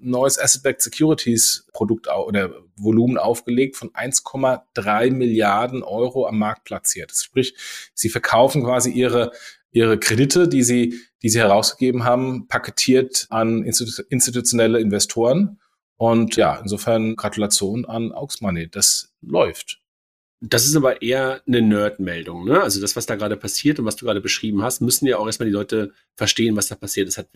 [0.00, 7.12] neues Asset-Backed Securities Produkt oder Volumen aufgelegt von 1,3 Milliarden Euro am Markt platziert.
[7.14, 7.54] Sprich,
[7.92, 9.32] sie verkaufen quasi ihre
[9.76, 15.60] ihre Kredite, die sie, die sie herausgegeben haben, paketiert an institutionelle Investoren.
[15.98, 18.70] Und ja, insofern Gratulation an Aux Money.
[18.70, 19.80] Das läuft.
[20.40, 22.44] Das ist aber eher eine Nerd-Meldung.
[22.44, 22.62] Ne?
[22.62, 25.26] Also das, was da gerade passiert und was du gerade beschrieben hast, müssen ja auch
[25.26, 27.08] erstmal die Leute verstehen, was da passiert.
[27.08, 27.28] Das hat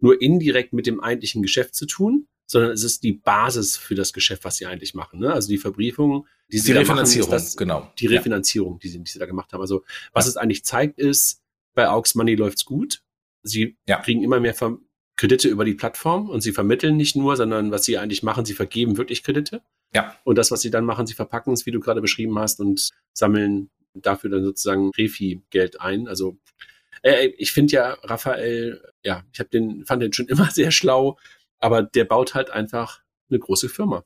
[0.00, 4.12] nur indirekt mit dem eigentlichen Geschäft zu tun, sondern es ist die Basis für das
[4.12, 5.20] Geschäft, was sie eigentlich machen.
[5.20, 5.32] Ne?
[5.32, 7.92] Also die Verbriefung, die sie die Refinanzierung, machen, das, genau.
[7.98, 9.60] Die Refinanzierung, die, sie, die sie da gemacht haben.
[9.60, 10.30] Also was ja.
[10.30, 11.42] es eigentlich zeigt, ist,
[11.78, 13.02] bei Aux Money läuft's gut.
[13.44, 14.00] Sie ja.
[14.00, 14.78] kriegen immer mehr Ver
[15.14, 18.54] Kredite über die Plattform und sie vermitteln nicht nur, sondern was sie eigentlich machen, sie
[18.54, 19.62] vergeben wirklich Kredite.
[19.92, 20.16] Ja.
[20.24, 22.90] Und das, was sie dann machen, sie verpacken es, wie du gerade beschrieben hast, und
[23.12, 26.06] sammeln dafür dann sozusagen Refi-Geld ein.
[26.06, 26.38] Also
[27.02, 31.16] äh, ich finde ja Raphael, ja, ich habe den, fand den schon immer sehr schlau,
[31.58, 34.04] aber der baut halt einfach eine große Firma.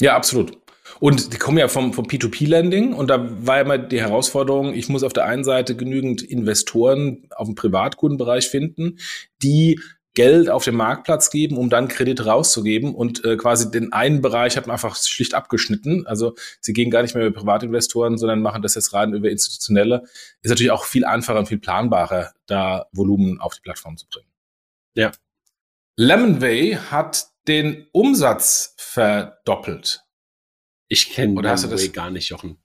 [0.00, 0.58] Ja, absolut.
[1.00, 5.02] Und die kommen ja vom, vom P2P-Lending und da war immer die Herausforderung, ich muss
[5.02, 8.98] auf der einen Seite genügend Investoren auf dem Privatkundenbereich finden,
[9.42, 9.80] die
[10.14, 12.94] Geld auf den Marktplatz geben, um dann Kredite rauszugeben.
[12.94, 16.06] Und äh, quasi den einen Bereich hat man einfach schlicht abgeschnitten.
[16.06, 20.04] Also sie gehen gar nicht mehr über Privatinvestoren, sondern machen das jetzt rein über institutionelle.
[20.42, 24.28] Ist natürlich auch viel einfacher und viel planbarer, da Volumen auf die Plattform zu bringen.
[24.94, 25.10] Ja.
[25.96, 30.02] Lemonway hat den Umsatz verdoppelt.
[30.88, 32.58] Ich kenne Lemonway gar nicht, Jochen.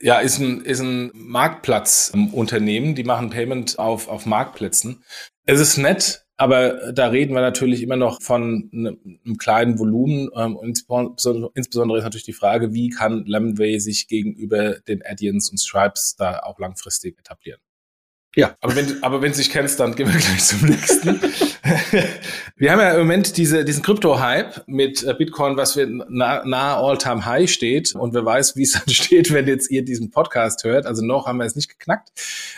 [0.00, 2.94] Ja, ist ein, ist ein Marktplatzunternehmen.
[2.94, 5.04] Die machen Payment auf, auf Marktplätzen.
[5.46, 10.30] Es ist nett, aber da reden wir natürlich immer noch von einem, einem kleinen Volumen.
[10.34, 15.58] Ähm, insbesondere, insbesondere ist natürlich die Frage, wie kann Lemonway sich gegenüber den Addians und
[15.58, 17.60] Stripes da auch langfristig etablieren?
[18.36, 18.56] Ja.
[18.60, 21.20] Aber wenn, aber wenn du dich kennst, dann gehen wir gleich zum nächsten.
[22.56, 26.76] wir haben ja im Moment diese, diesen Krypto-Hype mit äh, Bitcoin, was wir nahe nah
[26.76, 27.94] All-Time-High steht.
[27.94, 30.86] Und wer weiß, wie es dann steht, wenn jetzt ihr diesen Podcast hört.
[30.86, 32.10] Also noch haben wir es nicht geknackt.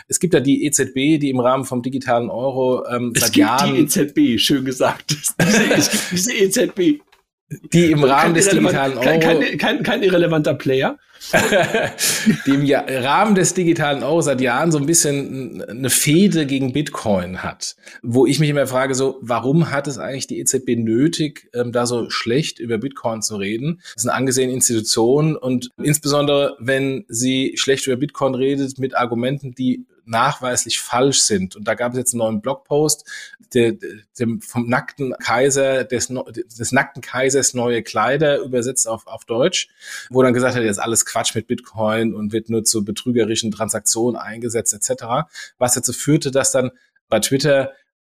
[0.07, 3.47] Es gibt ja die EZB, die im Rahmen vom digitalen Euro ähm, es seit gibt
[3.47, 3.75] Jahren.
[3.75, 5.11] Die EZB, schön gesagt.
[5.11, 7.06] diese, es gibt diese EZB.
[7.49, 9.03] Die im Rahmen des digitalen Euro.
[9.03, 10.97] Kein, kein, kein, irrelevanter Player.
[12.45, 17.41] die im Rahmen des digitalen Euro seit Jahren so ein bisschen eine Fehde gegen Bitcoin
[17.41, 17.75] hat.
[18.03, 21.85] Wo ich mich immer frage, so, warum hat es eigentlich die EZB nötig, ähm, da
[21.85, 23.79] so schlecht über Bitcoin zu reden?
[23.95, 29.55] Das ist eine angesehene Institution und insbesondere, wenn sie schlecht über Bitcoin redet mit Argumenten,
[29.55, 31.55] die nachweislich falsch sind.
[31.55, 33.05] Und da gab es jetzt einen neuen Blogpost,
[33.53, 39.69] der, der vom nackten Kaiser, des, des nackten Kaisers neue Kleider übersetzt auf, auf Deutsch,
[40.09, 44.19] wo dann gesagt hat, jetzt alles Quatsch mit Bitcoin und wird nur zu betrügerischen Transaktionen
[44.19, 45.29] eingesetzt etc.
[45.57, 46.71] Was dazu führte, dass dann
[47.09, 47.71] bei Twitter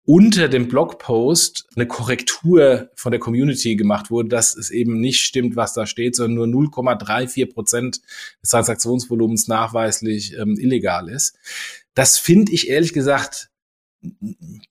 [0.09, 5.55] unter dem Blogpost eine Korrektur von der Community gemacht wurde, dass es eben nicht stimmt,
[5.55, 8.01] was da steht, sondern nur 0,34 Prozent
[8.41, 11.37] des Transaktionsvolumens nachweislich ähm, illegal ist.
[11.93, 13.49] Das finde ich ehrlich gesagt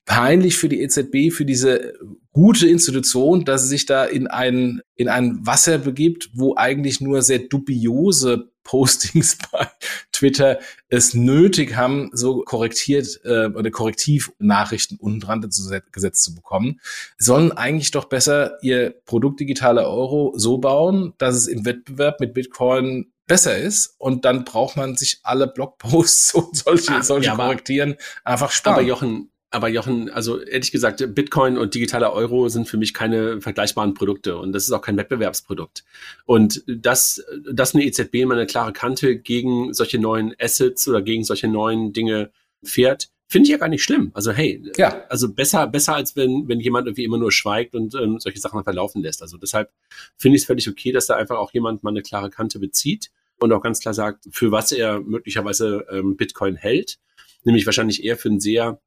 [0.07, 1.95] peinlich für die EZB, für diese
[2.33, 7.21] gute Institution, dass sie sich da in ein, in ein Wasser begibt, wo eigentlich nur
[7.23, 9.69] sehr dubiose Postings bei
[10.12, 15.41] Twitter es nötig haben, so korrektiert äh, oder Korrektivnachrichten unten dran
[15.93, 16.81] gesetzt zu bekommen,
[17.19, 22.35] sollen eigentlich doch besser ihr Produkt digitaler Euro so bauen, dass es im Wettbewerb mit
[22.35, 27.37] Bitcoin besser ist und dann braucht man sich alle Blogposts und solche, ah, solche ja,
[27.37, 28.74] korrektieren einfach sparen.
[28.74, 33.41] Aber Jochen, aber Jochen, also ehrlich gesagt, Bitcoin und digitaler Euro sind für mich keine
[33.41, 35.85] vergleichbaren Produkte und das ist auch kein Wettbewerbsprodukt.
[36.26, 41.24] Und dass, dass eine EZB mal eine klare Kante gegen solche neuen Assets oder gegen
[41.24, 42.31] solche neuen Dinge
[42.62, 44.11] fährt, finde ich ja gar nicht schlimm.
[44.14, 45.05] Also hey, ja.
[45.09, 48.64] also besser, besser als wenn, wenn jemand irgendwie immer nur schweigt und ähm, solche Sachen
[48.64, 49.22] verlaufen lässt.
[49.22, 49.70] Also deshalb
[50.16, 53.11] finde ich es völlig okay, dass da einfach auch jemand mal eine klare Kante bezieht
[53.39, 56.99] und auch ganz klar sagt, für was er möglicherweise ähm, Bitcoin hält.
[57.45, 58.80] Nämlich wahrscheinlich eher für ein sehr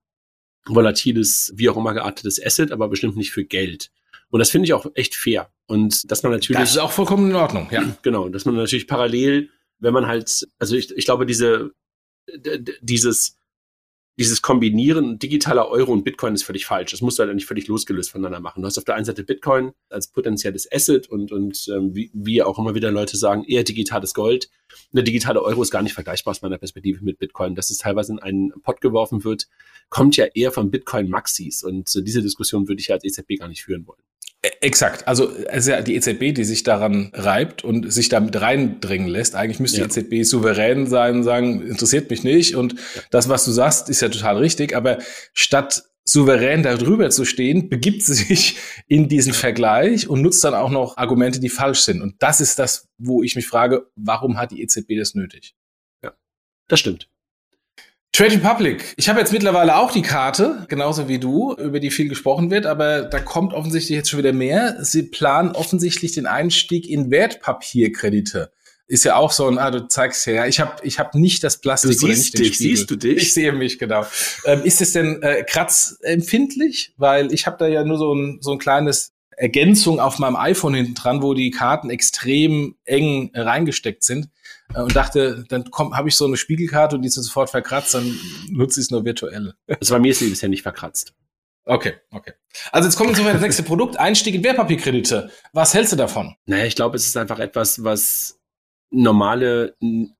[0.66, 3.92] volatiles, wie auch immer geartetes Asset, aber bestimmt nicht für Geld.
[4.30, 5.52] Und das finde ich auch echt fair.
[5.68, 6.60] Und dass man natürlich.
[6.60, 7.84] Das ist auch vollkommen in Ordnung, ja.
[8.02, 8.30] Genau.
[8.30, 9.50] Dass man natürlich parallel,
[9.80, 11.72] wenn man halt, also ich, ich glaube, diese,
[12.82, 13.38] dieses,
[14.22, 16.92] dieses Kombinieren digitaler Euro und Bitcoin ist völlig falsch.
[16.92, 18.62] Das musst du halt nicht völlig losgelöst voneinander machen.
[18.62, 22.44] Du hast auf der einen Seite Bitcoin als potenzielles Asset und, und ähm, wie, wie
[22.44, 24.52] auch immer wieder Leute sagen, eher digitales Gold.
[24.94, 27.56] Eine digitale Euro ist gar nicht vergleichbar aus meiner Perspektive mit Bitcoin.
[27.56, 29.48] Dass es teilweise in einen Pot geworfen wird,
[29.90, 31.64] kommt ja eher von Bitcoin-Maxis.
[31.64, 34.04] Und äh, diese Diskussion würde ich ja als EZB gar nicht führen wollen.
[34.44, 35.08] E, exakt.
[35.08, 39.36] Also es ist ja die EZB, die sich daran reibt und sich damit reindringen lässt.
[39.36, 39.88] Eigentlich müsste ja.
[39.88, 42.56] die EZB souverän sein und sagen, interessiert mich nicht.
[42.56, 43.02] Und ja.
[43.12, 44.76] das, was du sagst, ist ja total richtig.
[44.76, 45.00] Aber
[45.34, 50.72] statt souverän darüber zu stehen, begibt sie sich in diesen Vergleich und nutzt dann auch
[50.72, 52.02] noch Argumente, die falsch sind.
[52.02, 55.56] Und das ist das, wo ich mich frage, warum hat die EZB das nötig?
[56.04, 56.14] Ja,
[56.68, 57.08] das stimmt.
[58.14, 58.94] Trade Republic.
[58.98, 62.66] Ich habe jetzt mittlerweile auch die Karte, genauso wie du, über die viel gesprochen wird,
[62.66, 64.84] aber da kommt offensichtlich jetzt schon wieder mehr.
[64.84, 68.52] Sie planen offensichtlich den Einstieg in Wertpapierkredite.
[68.88, 71.62] Ist ja auch so ein, ah, du zeigst ja, ich habe ich hab nicht das
[71.62, 73.16] Plastik du siehst dich, Siehst du dich?
[73.16, 74.06] Ich sehe mich, genau.
[74.44, 76.94] Ähm, ist es denn äh, kratzempfindlich?
[76.98, 80.74] Weil ich habe da ja nur so ein, so ein kleines Ergänzung auf meinem iPhone
[80.74, 84.28] hinten dran, wo die Karten extrem eng reingesteckt sind
[84.76, 88.18] und dachte, dann habe ich so eine Spiegelkarte und die ist sofort verkratzt, dann
[88.50, 89.54] nutze ich es nur virtuell.
[89.68, 91.14] Also bei mir ist sie bisher nicht verkratzt.
[91.66, 92.34] Okay, okay.
[92.72, 95.30] Also jetzt kommt insofern das nächste Produkt, Einstieg in Wertpapierkredite.
[95.54, 96.36] Was hältst du davon?
[96.46, 98.40] Naja, ich glaube, es ist einfach etwas, was
[98.90, 99.76] normale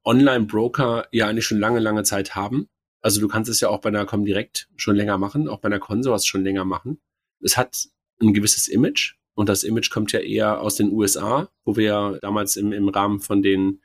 [0.06, 2.70] Online-Broker ja eigentlich schon lange, lange Zeit haben.
[3.02, 5.80] Also du kannst es ja auch bei einer Comdirect schon länger machen, auch bei einer
[5.80, 7.02] Consors schon länger machen.
[7.44, 7.88] Es hat
[8.22, 9.16] ein gewisses Image.
[9.34, 12.90] Und das Image kommt ja eher aus den USA, wo wir ja damals im, im
[12.90, 13.82] Rahmen von den,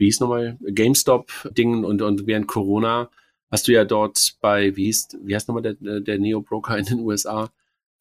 [0.00, 3.10] wie hieß nochmal, GameStop-Dingen und, und während Corona
[3.50, 7.00] hast du ja dort bei, wie hieß, wie heißt nochmal der, der Neo-Broker in den
[7.00, 7.52] USA?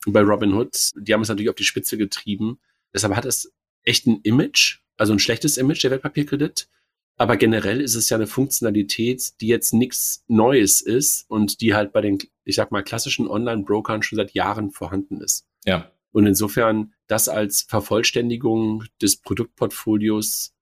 [0.08, 2.60] Bei Robinhood, die haben es natürlich auf die Spitze getrieben.
[2.94, 3.52] Deshalb hat es
[3.84, 6.70] echt ein Image, also ein schlechtes Image, der Wertpapierkredit.
[7.18, 11.92] Aber generell ist es ja eine Funktionalität, die jetzt nichts Neues ist und die halt
[11.92, 15.46] bei den, ich sag mal, klassischen Online-Brokern schon seit Jahren vorhanden ist.
[15.66, 15.92] Ja.
[16.14, 20.54] Und insofern das als Vervollständigung des Produktportfolios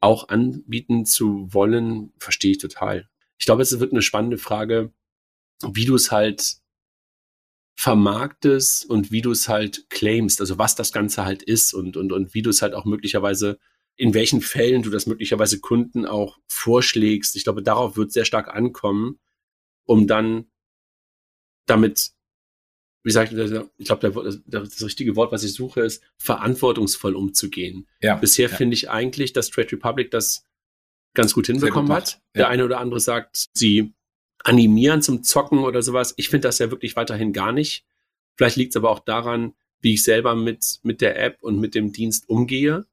[0.00, 3.08] auch anbieten zu wollen, verstehe ich total.
[3.38, 4.92] Ich glaube, es wird eine spannende Frage,
[5.62, 6.58] wie du es halt
[7.76, 12.12] vermarktest und wie du es halt claimst, also was das Ganze halt ist und, und,
[12.12, 13.58] und wie du es halt auch möglicherweise,
[13.96, 17.36] in welchen Fällen du das möglicherweise Kunden auch vorschlägst.
[17.36, 19.20] Ich glaube, darauf wird sehr stark ankommen,
[19.84, 20.46] um dann
[21.66, 22.12] damit
[23.08, 23.32] wie gesagt,
[23.78, 27.88] ich glaube, das richtige Wort, was ich suche, ist verantwortungsvoll umzugehen.
[28.02, 28.54] Ja, Bisher ja.
[28.54, 30.44] finde ich eigentlich, dass Trade Republic das
[31.14, 32.20] ganz gut hinbekommen gut hat.
[32.34, 32.48] Der ja.
[32.48, 33.94] eine oder andere sagt, sie
[34.44, 36.12] animieren zum Zocken oder sowas.
[36.18, 37.86] Ich finde das ja wirklich weiterhin gar nicht.
[38.36, 41.74] Vielleicht liegt es aber auch daran, wie ich selber mit, mit der App und mit
[41.74, 42.84] dem Dienst umgehe,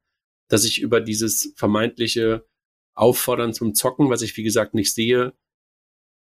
[0.48, 2.46] dass ich über dieses vermeintliche
[2.94, 5.34] Auffordern zum Zocken, was ich wie gesagt nicht sehe,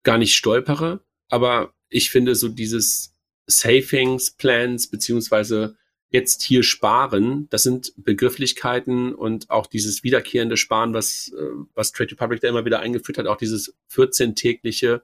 [0.02, 1.02] gar nicht stolpere.
[1.30, 3.14] Aber ich finde so dieses
[3.50, 5.76] Savings Plans beziehungsweise
[6.10, 11.42] jetzt hier sparen, das sind Begrifflichkeiten und auch dieses wiederkehrende Sparen, was, äh,
[11.74, 15.02] was Trade Republic da immer wieder eingeführt hat, auch dieses 14-tägliche,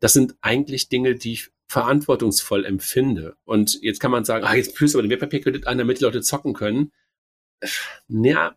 [0.00, 3.36] das sind eigentlich Dinge, die ich verantwortungsvoll empfinde.
[3.44, 6.04] Und jetzt kann man sagen, ah, jetzt führst du aber den Wertpapierkredit an, damit die
[6.04, 6.92] Leute zocken können.
[8.06, 8.56] Naja,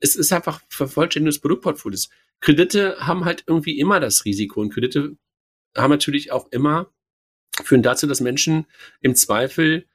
[0.00, 1.98] es ist einfach vervollständigendes Produktportfolio.
[2.40, 5.16] Kredite haben halt irgendwie immer das Risiko und Kredite
[5.76, 6.90] haben natürlich auch immer,
[7.64, 8.66] führen dazu, dass Menschen
[9.00, 9.86] im Zweifel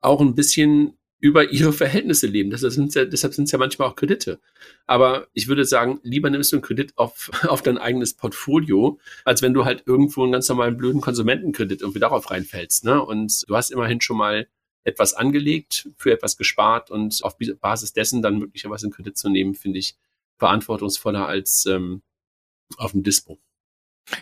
[0.00, 2.50] auch ein bisschen über ihre Verhältnisse leben.
[2.50, 4.38] Das sind ja, deshalb sind es ja manchmal auch Kredite.
[4.86, 9.42] Aber ich würde sagen, lieber nimmst du einen Kredit auf, auf dein eigenes Portfolio, als
[9.42, 12.84] wenn du halt irgendwo einen ganz normalen blöden Konsumentenkredit irgendwie darauf reinfällst.
[12.84, 13.04] Ne?
[13.04, 14.46] Und du hast immerhin schon mal
[14.84, 19.54] etwas angelegt, für etwas gespart und auf Basis dessen dann möglicherweise einen Kredit zu nehmen,
[19.54, 19.96] finde ich
[20.38, 22.02] verantwortungsvoller als ähm,
[22.76, 23.38] auf dem Dispo.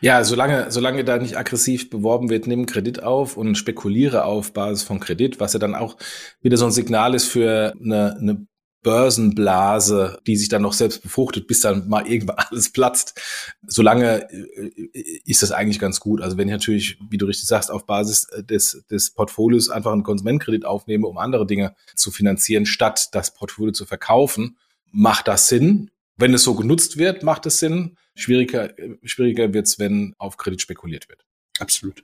[0.01, 4.83] Ja, solange, solange da nicht aggressiv beworben wird, nimm Kredit auf und spekuliere auf Basis
[4.83, 5.97] von Kredit, was ja dann auch
[6.43, 8.47] wieder so ein Signal ist für eine, eine
[8.87, 13.21] Börsenblase, die sich dann noch selbst befruchtet, bis dann mal irgendwann alles platzt.
[13.67, 16.23] Solange äh, ist das eigentlich ganz gut.
[16.23, 20.05] Also wenn ich natürlich, wie du richtig sagst, auf Basis des, des Portfolios einfach einen
[20.05, 24.57] Konsumentenkredit aufnehme, um andere Dinge zu finanzieren, statt das Portfolio zu verkaufen,
[24.93, 25.91] macht das Sinn.
[26.17, 27.97] Wenn es so genutzt wird, macht es Sinn.
[28.17, 31.25] Schwieriger, schwieriger wird es, wenn auf Kredit spekuliert wird.
[31.61, 32.03] Absolut.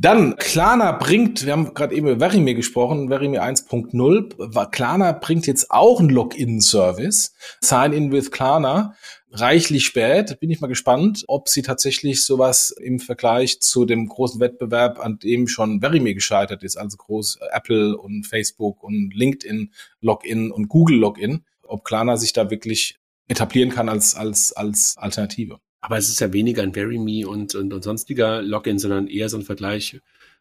[0.00, 4.70] Dann, Klarna bringt, wir haben gerade eben über Verimir gesprochen, Verimir 1.0.
[4.70, 7.34] Klarna bringt jetzt auch einen Login-Service.
[7.60, 8.94] Sign-in with Klarna.
[9.32, 10.38] Reichlich spät.
[10.38, 15.18] Bin ich mal gespannt, ob sie tatsächlich sowas im Vergleich zu dem großen Wettbewerb, an
[15.18, 20.98] dem schon Verimir gescheitert ist, also groß Apple und Facebook und LinkedIn Login und Google
[20.98, 25.60] Login, ob Klarna sich da wirklich etablieren kann als, als, als Alternative.
[25.80, 29.36] Aber es ist ja weniger ein VeryMe und, und, und sonstiger Login, sondern eher so
[29.36, 30.00] ein Vergleich,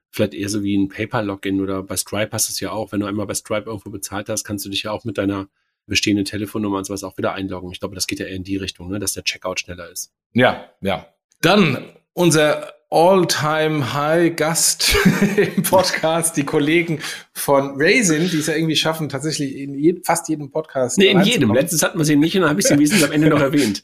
[0.10, 2.92] vielleicht eher so wie ein PayPal-Login oder bei Stripe hast du es ja auch.
[2.92, 5.48] Wenn du einmal bei Stripe irgendwo bezahlt hast, kannst du dich ja auch mit deiner
[5.86, 7.72] bestehenden Telefonnummer und sowas auch wieder einloggen.
[7.72, 10.12] Ich glaube, das geht ja eher in die Richtung, ne, dass der Checkout schneller ist.
[10.34, 11.08] Ja, ja.
[11.42, 14.96] Dann unser All-Time-High-Gast
[15.56, 17.02] im Podcast, die Kollegen
[17.34, 20.98] von Raisin, die es ja irgendwie schaffen, tatsächlich in je, fast jedem Podcast.
[20.98, 21.54] Nee, in jedem.
[21.54, 23.84] Letztens hatten wir sie nicht und dann habe ich sie wesentlich am Ende noch erwähnt.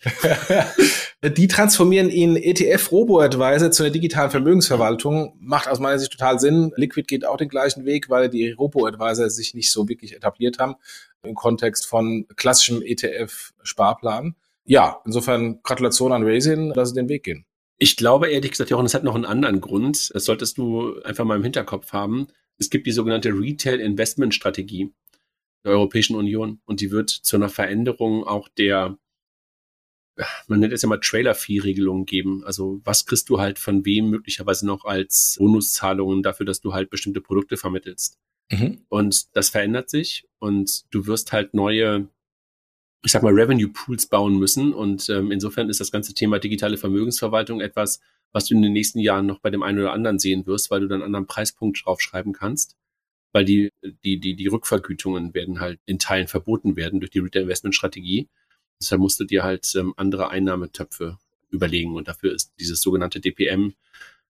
[1.22, 5.36] die transformieren ihn ETF-Robo-Advisor zu einer digitalen Vermögensverwaltung.
[5.42, 6.72] Macht aus meiner Sicht total Sinn.
[6.78, 10.76] Liquid geht auch den gleichen Weg, weil die Robo-Advisor sich nicht so wirklich etabliert haben
[11.24, 14.36] im Kontext von klassischem ETF-Sparplan.
[14.64, 17.46] Ja, insofern Gratulation an Raisin, dass sie den Weg gehen.
[17.84, 20.16] Ich glaube ehrlich gesagt, Jochen, es hat noch einen anderen Grund.
[20.16, 22.28] Das solltest du einfach mal im Hinterkopf haben.
[22.58, 24.94] Es gibt die sogenannte Retail Investment Strategie
[25.66, 28.98] der Europäischen Union und die wird zu einer Veränderung auch der,
[30.48, 32.46] man nennt es ja mal Trailer-Fee-Regelung geben.
[32.46, 36.90] Also was kriegst du halt von wem möglicherweise noch als Bonuszahlungen dafür, dass du halt
[36.90, 38.18] bestimmte Produkte vermittelst.
[38.50, 38.86] Mhm.
[38.88, 42.08] Und das verändert sich und du wirst halt neue
[43.04, 44.74] ich sag mal, Revenue Pools bauen müssen.
[44.74, 48.00] Und ähm, insofern ist das ganze Thema digitale Vermögensverwaltung etwas,
[48.32, 50.80] was du in den nächsten Jahren noch bei dem einen oder anderen sehen wirst, weil
[50.80, 52.78] du dann einen anderen Preispunkt draufschreiben kannst.
[53.34, 53.72] Weil die,
[54.04, 58.30] die, die, die Rückvergütungen werden halt in Teilen verboten werden durch die Retail Investment Strategie.
[58.80, 61.18] Deshalb musst du dir halt ähm, andere Einnahmetöpfe
[61.50, 61.96] überlegen.
[61.96, 63.74] Und dafür ist dieses sogenannte DPM,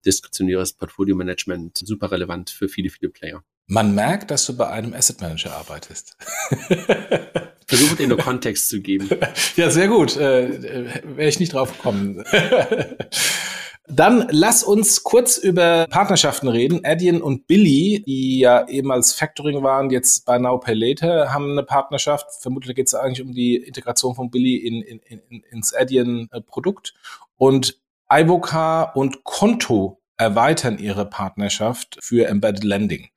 [0.06, 3.44] diskretionäres Portfolio Management, super relevant für viele, viele Player.
[3.68, 6.18] Man merkt, dass du bei einem Asset Manager arbeitest.
[7.68, 9.10] Versuche dir nur Kontext zu geben.
[9.56, 10.18] Ja, sehr gut.
[10.18, 12.24] Äh, Wäre ich nicht drauf gekommen.
[13.88, 16.82] Dann lass uns kurz über Partnerschaften reden.
[16.86, 21.64] Adyen und Billy, die ja ehemals Factoring waren, jetzt bei Now Pay Later, haben eine
[21.64, 22.28] Partnerschaft.
[22.40, 25.00] Vermutlich geht es eigentlich um die Integration von Billy in, in,
[25.30, 26.94] in, ins Adyen-Produkt.
[27.38, 27.78] Und
[28.10, 33.10] Ivoca und Konto erweitern ihre Partnerschaft für Embedded Lending.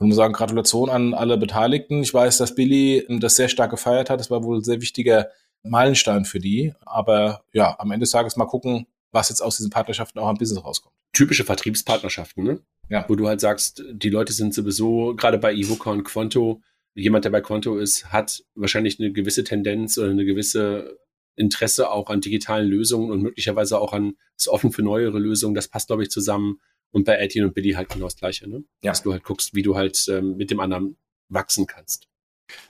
[0.00, 2.02] Ich muss sagen, Gratulation an alle Beteiligten.
[2.02, 4.20] Ich weiß, dass Billy das sehr stark gefeiert hat.
[4.20, 5.28] Das war wohl ein sehr wichtiger
[5.62, 6.74] Meilenstein für die.
[6.84, 10.36] Aber ja, am Ende des Tages mal gucken, was jetzt aus diesen Partnerschaften auch am
[10.36, 10.94] Business rauskommt.
[11.12, 12.60] Typische Vertriebspartnerschaften, ne?
[12.88, 13.06] Ja.
[13.08, 16.60] Wo du halt sagst, die Leute sind sowieso, gerade bei Evoca und Quanto,
[16.94, 20.98] jemand, der bei Quanto ist, hat wahrscheinlich eine gewisse Tendenz oder eine gewisse
[21.36, 25.54] Interesse auch an digitalen Lösungen und möglicherweise auch an, ist offen für neuere Lösungen.
[25.54, 26.60] Das passt, glaube ich, zusammen.
[26.94, 28.62] Und bei Etienne und Billy halt genau das Gleiche, ne?
[28.82, 28.92] Ja.
[28.92, 30.96] Dass du halt guckst, wie du halt ähm, mit dem anderen
[31.28, 32.08] wachsen kannst.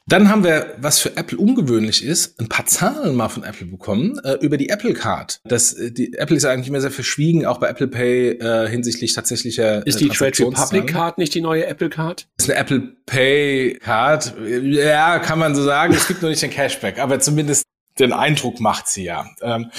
[0.06, 4.18] Dann haben wir, was für Apple ungewöhnlich ist, ein paar Zahlen mal von Apple bekommen
[4.22, 5.40] äh, über die Apple Card.
[5.44, 9.12] Das, äh, die, Apple ist eigentlich immer sehr verschwiegen, auch bei Apple Pay äh, hinsichtlich
[9.14, 9.84] tatsächlicher.
[9.84, 12.28] Äh, ist die Trade Republic Card nicht die neue Apple Card?
[12.38, 14.34] Ist eine Apple Pay Card.
[14.46, 15.92] Ja, kann man so sagen.
[15.92, 17.64] Es gibt nur nicht den Cashback, aber zumindest
[17.98, 19.26] den Eindruck macht sie ja.
[19.40, 19.70] Ähm,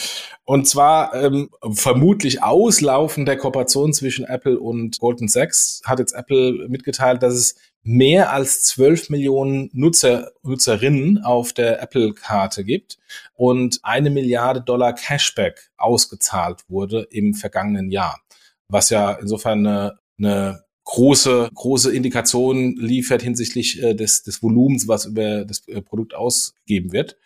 [0.45, 6.68] und zwar ähm, vermutlich auslaufen der Kooperation zwischen Apple und Goldman Sachs hat jetzt Apple
[6.70, 12.97] mitgeteilt, dass es mehr als 12 Millionen Nutzer, Nutzerinnen auf der Apple-Karte gibt
[13.36, 18.20] und eine Milliarde Dollar Cashback ausgezahlt wurde im vergangenen Jahr.
[18.68, 25.05] Was ja insofern eine, eine große, große Indikation liefert hinsichtlich äh, des, des Volumens, was
[25.05, 27.18] über das äh, Produkt ausgegeben wird.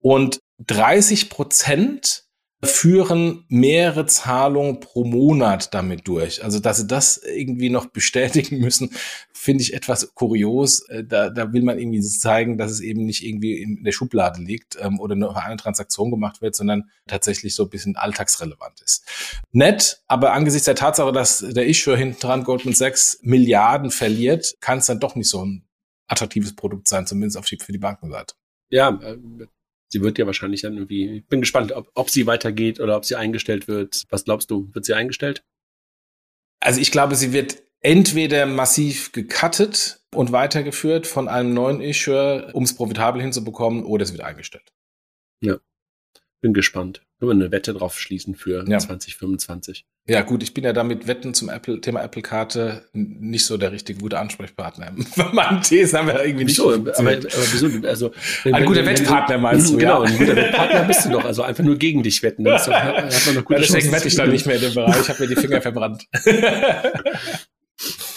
[0.00, 2.28] Und 30 Prozent
[2.60, 6.42] führen mehrere Zahlungen pro Monat damit durch.
[6.42, 8.90] Also, dass sie das irgendwie noch bestätigen müssen,
[9.32, 10.80] finde ich etwas kurios.
[10.88, 14.42] Äh, da, da will man irgendwie zeigen, dass es eben nicht irgendwie in der Schublade
[14.42, 19.06] liegt ähm, oder nur eine Transaktion gemacht wird, sondern tatsächlich so ein bisschen alltagsrelevant ist.
[19.52, 24.78] Nett, aber angesichts der Tatsache, dass der Issuer hinten dran Goldman Sachs Milliarden verliert, kann
[24.78, 25.64] es dann doch nicht so ein
[26.08, 28.34] attraktives Produkt sein, zumindest auf die, für die Bankenseite.
[28.70, 29.16] Ja, äh,
[29.88, 33.04] sie wird ja wahrscheinlich dann irgendwie, ich bin gespannt, ob, ob sie weitergeht oder ob
[33.04, 34.04] sie eingestellt wird.
[34.10, 35.44] Was glaubst du, wird sie eingestellt?
[36.60, 42.64] Also ich glaube, sie wird entweder massiv gecuttet und weitergeführt von einem neuen Issuer, um
[42.64, 44.72] es profitabel hinzubekommen, oder es wird eingestellt.
[45.40, 45.58] Ja,
[46.40, 47.06] bin gespannt.
[47.18, 48.78] Können wir eine Wette drauf schließen für ja.
[48.78, 49.84] 2025.
[50.06, 54.00] Ja, gut, ich bin ja damit Wetten zum Apple, Thema Apple-Karte nicht so der richtige
[54.00, 54.92] gute Ansprechpartner.
[55.32, 56.72] Meine Thesen haben wir irgendwie nicht so.
[56.72, 57.86] Aber, aber wieso?
[57.86, 58.12] Also,
[58.44, 59.78] wenn, ein guter Wettpartner meinst du?
[59.78, 60.10] Genau, ja.
[60.10, 61.24] ein guter Wettpartner bist du doch.
[61.24, 62.44] Also einfach nur gegen dich wetten.
[62.44, 65.00] Dann hat man noch gute ja, deswegen wette ich dann nicht mehr in dem Bereich.
[65.00, 66.06] Ich habe mir die Finger verbrannt.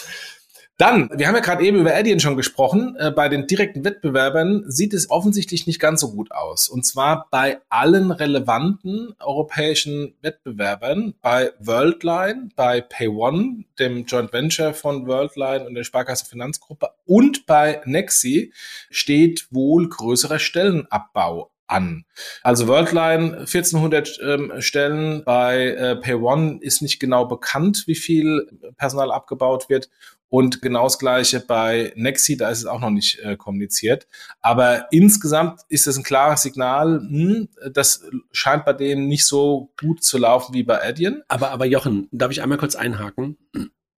[0.82, 4.64] Dann, wir haben ja gerade eben über Adyen schon gesprochen, äh, bei den direkten Wettbewerbern
[4.66, 6.68] sieht es offensichtlich nicht ganz so gut aus.
[6.68, 15.06] Und zwar bei allen relevanten europäischen Wettbewerbern, bei Worldline, bei PayOne, dem Joint Venture von
[15.06, 18.52] Worldline und der Sparkasse Finanzgruppe und bei Nexi
[18.90, 22.04] steht wohl größerer Stellenabbau an.
[22.42, 28.46] Also Worldline 1400 ähm, Stellen, bei äh, PayOne ist nicht genau bekannt, wie viel
[28.76, 29.88] Personal abgebaut wird
[30.32, 34.06] und genau das Gleiche bei Nexi, da ist es auch noch nicht äh, kommuniziert.
[34.40, 38.02] Aber insgesamt ist es ein klares Signal, hm, das
[38.32, 41.22] scheint bei denen nicht so gut zu laufen wie bei Adyen.
[41.28, 43.36] Aber, aber Jochen, darf ich einmal kurz einhaken?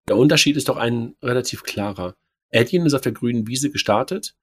[0.09, 2.15] Der Unterschied ist doch ein relativ klarer.
[2.53, 4.35] Adyen ist auf der grünen Wiese gestartet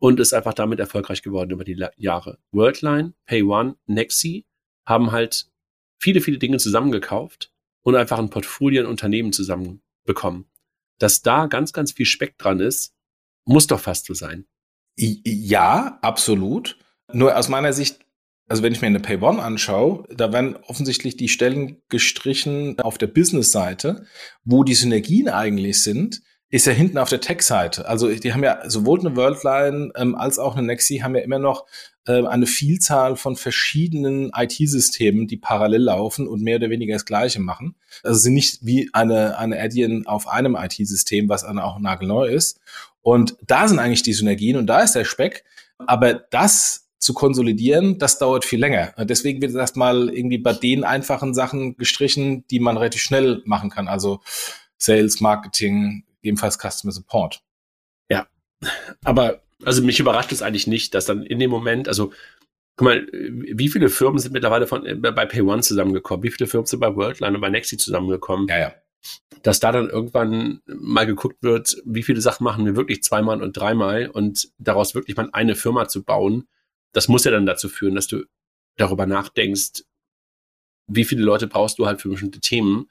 [0.00, 2.38] und ist einfach damit erfolgreich geworden über die Jahre.
[2.50, 4.46] Worldline, PayOne, Nexi
[4.84, 5.46] haben halt
[6.00, 10.50] viele, viele Dinge zusammengekauft und einfach ein Portfolio an Unternehmen zusammenbekommen
[11.00, 12.94] dass da ganz, ganz viel Speck dran ist,
[13.44, 14.46] muss doch fast so sein.
[14.96, 16.78] Ja, absolut.
[17.12, 18.00] Nur aus meiner Sicht,
[18.48, 22.98] also wenn ich mir eine Pay One anschaue, da werden offensichtlich die Stellen gestrichen auf
[22.98, 24.06] der Business-Seite,
[24.44, 27.88] wo die Synergien eigentlich sind, ist ja hinten auf der Tech-Seite.
[27.88, 31.38] Also die haben ja sowohl eine Worldline ähm, als auch eine Nexi haben ja immer
[31.38, 31.64] noch
[32.06, 37.40] äh, eine Vielzahl von verschiedenen IT-Systemen, die parallel laufen und mehr oder weniger das Gleiche
[37.40, 37.76] machen.
[38.02, 42.60] Also sind nicht wie eine, eine Adyen auf einem IT-System, was dann auch nagelneu ist.
[43.00, 45.44] Und da sind eigentlich die Synergien und da ist der Speck.
[45.78, 48.92] Aber das zu konsolidieren, das dauert viel länger.
[48.98, 53.88] Deswegen wird erstmal irgendwie bei den einfachen Sachen gestrichen, die man relativ schnell machen kann.
[53.88, 54.20] Also
[54.76, 57.42] Sales, Marketing, ebenfalls Customer Support.
[58.10, 58.26] Ja,
[59.04, 62.12] aber also mich überrascht es eigentlich nicht, dass dann in dem Moment, also
[62.76, 66.22] guck mal, wie viele Firmen sind mittlerweile von äh, bei PayOne zusammengekommen?
[66.22, 68.48] Wie viele Firmen sind bei Worldline und bei Nexi zusammengekommen?
[68.48, 68.74] Ja, ja.
[69.42, 73.56] Dass da dann irgendwann mal geguckt wird, wie viele Sachen machen wir wirklich zweimal und
[73.56, 76.48] dreimal und daraus wirklich mal eine Firma zu bauen,
[76.92, 78.24] das muss ja dann dazu führen, dass du
[78.76, 79.84] darüber nachdenkst,
[80.86, 82.90] wie viele Leute brauchst du halt für bestimmte Themen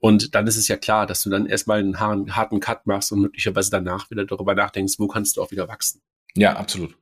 [0.00, 3.20] und dann ist es ja klar, dass du dann erstmal einen harten Cut machst und
[3.20, 6.02] möglicherweise danach wieder darüber nachdenkst, wo kannst du auch wieder wachsen.
[6.34, 6.96] Ja, absolut.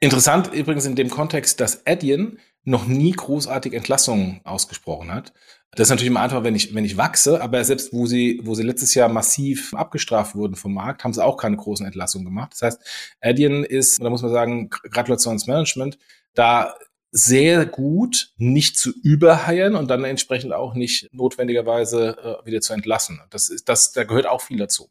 [0.00, 5.32] Interessant übrigens in dem Kontext, dass Adyen noch nie großartig Entlassungen ausgesprochen hat.
[5.72, 8.54] Das ist natürlich immer einfach, wenn ich, wenn ich wachse, aber selbst wo sie, wo
[8.54, 12.52] sie letztes Jahr massiv abgestraft wurden vom Markt, haben sie auch keine großen Entlassungen gemacht.
[12.52, 15.98] Das heißt, Adyen ist, da muss man sagen, Gratulationsmanagement,
[16.34, 16.74] da
[17.10, 23.20] sehr gut, nicht zu überheiern und dann entsprechend auch nicht notwendigerweise äh, wieder zu entlassen.
[23.30, 24.90] Das ist, das, da gehört auch viel dazu.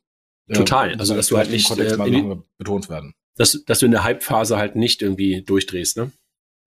[0.53, 0.93] Total.
[0.93, 3.13] Ähm, also, dass du halt nicht, Kontext äh, in, betont werden.
[3.36, 6.11] Dass, dass du in der Hype-Phase halt nicht irgendwie durchdrehst, ne?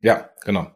[0.01, 0.71] Ja, genau.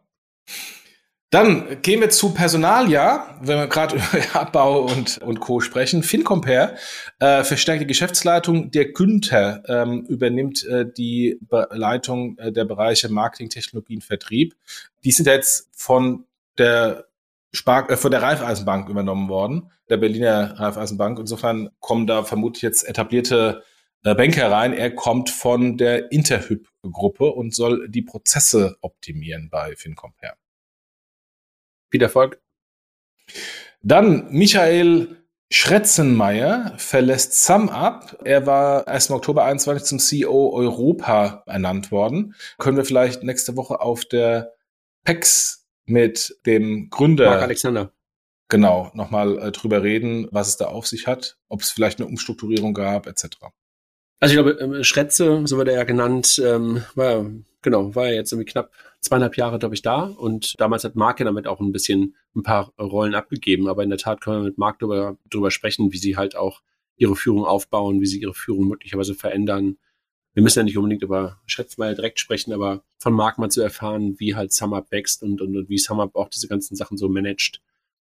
[1.32, 5.60] Dann gehen wir zu Personalia, wenn wir gerade über Abbau und, und Co.
[5.60, 6.02] sprechen.
[6.02, 6.76] FinCompare
[7.20, 8.70] äh, verstärkt die Geschäftsleitung.
[8.70, 14.54] Der Günther ähm, übernimmt äh, die Be Leitung äh, der Bereiche Marketing, Technologien, Vertrieb.
[15.04, 16.26] Die sind jetzt von
[16.58, 17.06] der
[17.50, 21.18] Spar äh, von der Raiffeisenbank übernommen worden, der Berliner Raiffeisenbank.
[21.18, 23.62] Insofern kommen da vermutlich jetzt etablierte
[24.04, 24.74] äh, Banker rein.
[24.74, 30.41] Er kommt von der Interhyp-Gruppe und soll die Prozesse optimieren bei FinCompare.
[31.92, 32.40] Viel Erfolg.
[33.82, 35.18] Dann Michael
[35.50, 38.18] Schretzenmeier verlässt SumUp.
[38.24, 42.34] Er war erst im Oktober 21 zum CEO Europa ernannt worden.
[42.58, 44.54] Können wir vielleicht nächste Woche auf der
[45.04, 47.92] PEX mit dem Gründer Mark Alexander.
[48.48, 52.08] Genau, nochmal äh, drüber reden, was es da auf sich hat, ob es vielleicht eine
[52.08, 53.26] Umstrukturierung gab, etc.
[54.20, 57.26] Also ich glaube, ähm, Schretze, so wird er ja genannt, ähm, war
[57.62, 60.04] genau, war ja jetzt irgendwie knapp zweieinhalb Jahre, glaube ich, da.
[60.04, 63.68] Und damals hat Mark ja damit auch ein bisschen ein paar Rollen abgegeben.
[63.68, 66.62] Aber in der Tat können wir mit Mark darüber, darüber sprechen, wie sie halt auch
[66.96, 69.78] ihre Führung aufbauen, wie sie ihre Führung möglicherweise verändern.
[70.34, 74.18] Wir müssen ja nicht unbedingt über Schätzmeier direkt sprechen, aber von Mark mal zu erfahren,
[74.18, 77.60] wie halt SumUp wächst und, und, und wie SumUp auch diese ganzen Sachen so managt,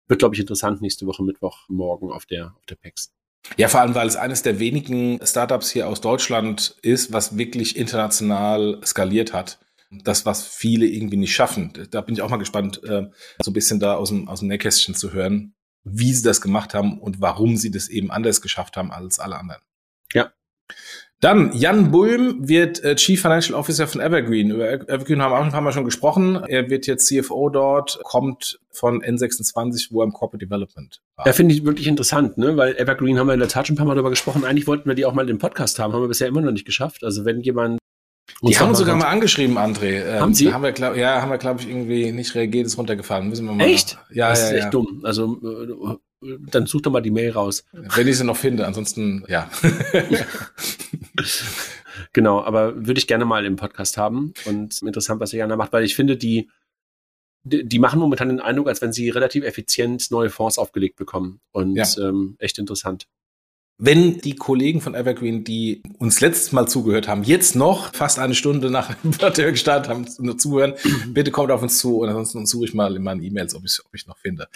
[0.07, 3.13] wird, glaube ich, interessant nächste Woche Mittwoch morgen auf der, auf der PEX.
[3.57, 7.75] Ja, vor allem, weil es eines der wenigen Startups hier aus Deutschland ist, was wirklich
[7.75, 9.59] international skaliert hat.
[9.89, 11.73] Das, was viele irgendwie nicht schaffen.
[11.91, 13.09] Da bin ich auch mal gespannt, äh,
[13.43, 16.73] so ein bisschen da aus dem, aus dem Nähkästchen zu hören, wie sie das gemacht
[16.73, 19.61] haben und warum sie das eben anders geschafft haben als alle anderen.
[20.13, 20.31] Ja.
[21.21, 24.49] Dann, Jan Bulm wird äh, Chief Financial Officer von Evergreen.
[24.49, 26.43] Über Evergreen haben wir auch ein paar Mal schon gesprochen.
[26.47, 31.27] Er wird jetzt CFO dort, kommt von N26, wo er im Corporate Development war.
[31.27, 32.57] Ja, finde ich wirklich interessant, ne?
[32.57, 34.45] weil Evergreen haben wir in der Tat schon ein paar Mal darüber gesprochen.
[34.45, 36.65] Eigentlich wollten wir die auch mal im Podcast haben, haben wir bisher immer noch nicht
[36.65, 37.03] geschafft.
[37.03, 37.77] Also wenn jemand
[38.41, 40.03] die haben uns sogar mal angeschrieben, André.
[40.03, 40.51] Ähm, haben sie?
[40.51, 43.29] Haben wir, glaub, ja, haben wir, glaube ich, irgendwie nicht reagiert, ist runtergefallen.
[43.29, 43.99] Müssen wir mal echt?
[44.11, 44.69] Ja, das ja, ist echt ja.
[44.71, 45.01] dumm.
[45.03, 47.65] Also äh, dann such doch mal die Mail raus.
[47.71, 49.49] Wenn ich sie noch finde, ansonsten, ja.
[52.13, 55.83] genau, aber würde ich gerne mal im Podcast haben und interessant, was Jana macht, weil
[55.83, 56.49] ich finde, die,
[57.43, 61.41] die, die machen momentan den Eindruck, als wenn sie relativ effizient neue Fonds aufgelegt bekommen
[61.51, 61.85] und Ja.
[61.99, 63.07] ähm, echt interessant.
[63.83, 68.35] Wenn die Kollegen von Evergreen, die uns letztes Mal zugehört haben, jetzt noch fast eine
[68.35, 70.75] Stunde nach dem Podcast gestartet haben, nur zuhören,
[71.07, 73.79] bitte kommt auf uns zu und ansonsten suche ich mal in meinen E-Mails, ob ich,
[73.83, 74.47] ob ich noch finde.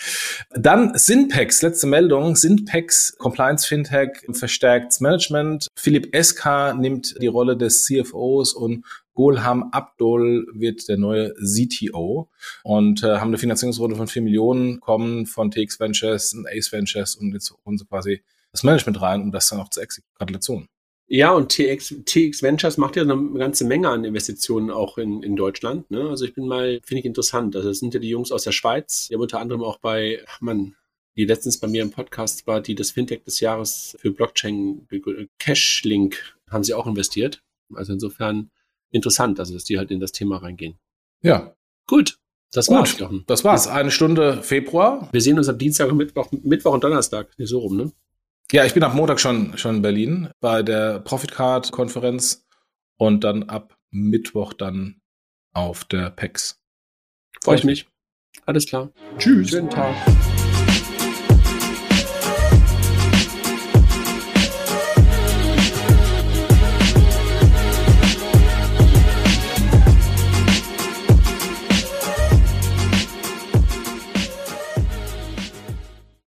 [0.52, 2.36] Dann Synpex, letzte Meldung.
[2.36, 5.70] Synpex, Compliance Fintech, verstärkt Management.
[5.76, 12.30] Philipp SK nimmt die Rolle des CFOs und Golham Abdul wird der neue CTO
[12.64, 17.16] und äh, haben eine Finanzierungsrunde von 4 Millionen, kommen von TX Ventures und Ace Ventures
[17.16, 18.22] und jetzt sie quasi
[18.56, 20.16] das Management rein, um das dann auch zu exekutieren.
[20.18, 20.68] Gratulation.
[21.08, 25.36] Ja, und TX, TX Ventures macht ja eine ganze Menge an Investitionen auch in, in
[25.36, 25.92] Deutschland.
[25.92, 26.10] Ne?
[26.10, 27.56] Also ich bin mal, finde ich interessant.
[27.56, 29.08] Also das sind ja die Jungs aus der Schweiz.
[29.08, 30.76] Die haben unter anderem auch bei, ach Mann,
[31.16, 34.88] die letztens bei mir im Podcast war, die das Fintech des Jahres für Blockchain,
[35.38, 37.44] Cashlink, haben sie auch investiert.
[37.76, 38.50] Also insofern
[38.90, 40.80] interessant, also dass die halt in das Thema reingehen.
[41.22, 41.56] Ja,
[41.88, 42.18] Gut,
[42.52, 42.78] das Gut.
[42.78, 42.98] war's.
[43.00, 43.24] Jochen.
[43.28, 43.68] das war's.
[43.68, 45.10] Eine Stunde Februar.
[45.12, 47.38] Wir sehen uns am Dienstag und Mittwoch, Mittwoch und Donnerstag.
[47.38, 47.92] Nicht so rum, ne?
[48.52, 52.46] Ja, ich bin ab Montag schon, schon in Berlin bei der Profit Card Konferenz
[52.98, 55.02] und dann ab Mittwoch dann
[55.54, 56.62] auf der PEX.
[57.44, 57.88] Freue ich mich.
[58.46, 58.92] Alles klar.
[59.18, 59.50] Tschüss.
[59.50, 59.96] Schönen Tag.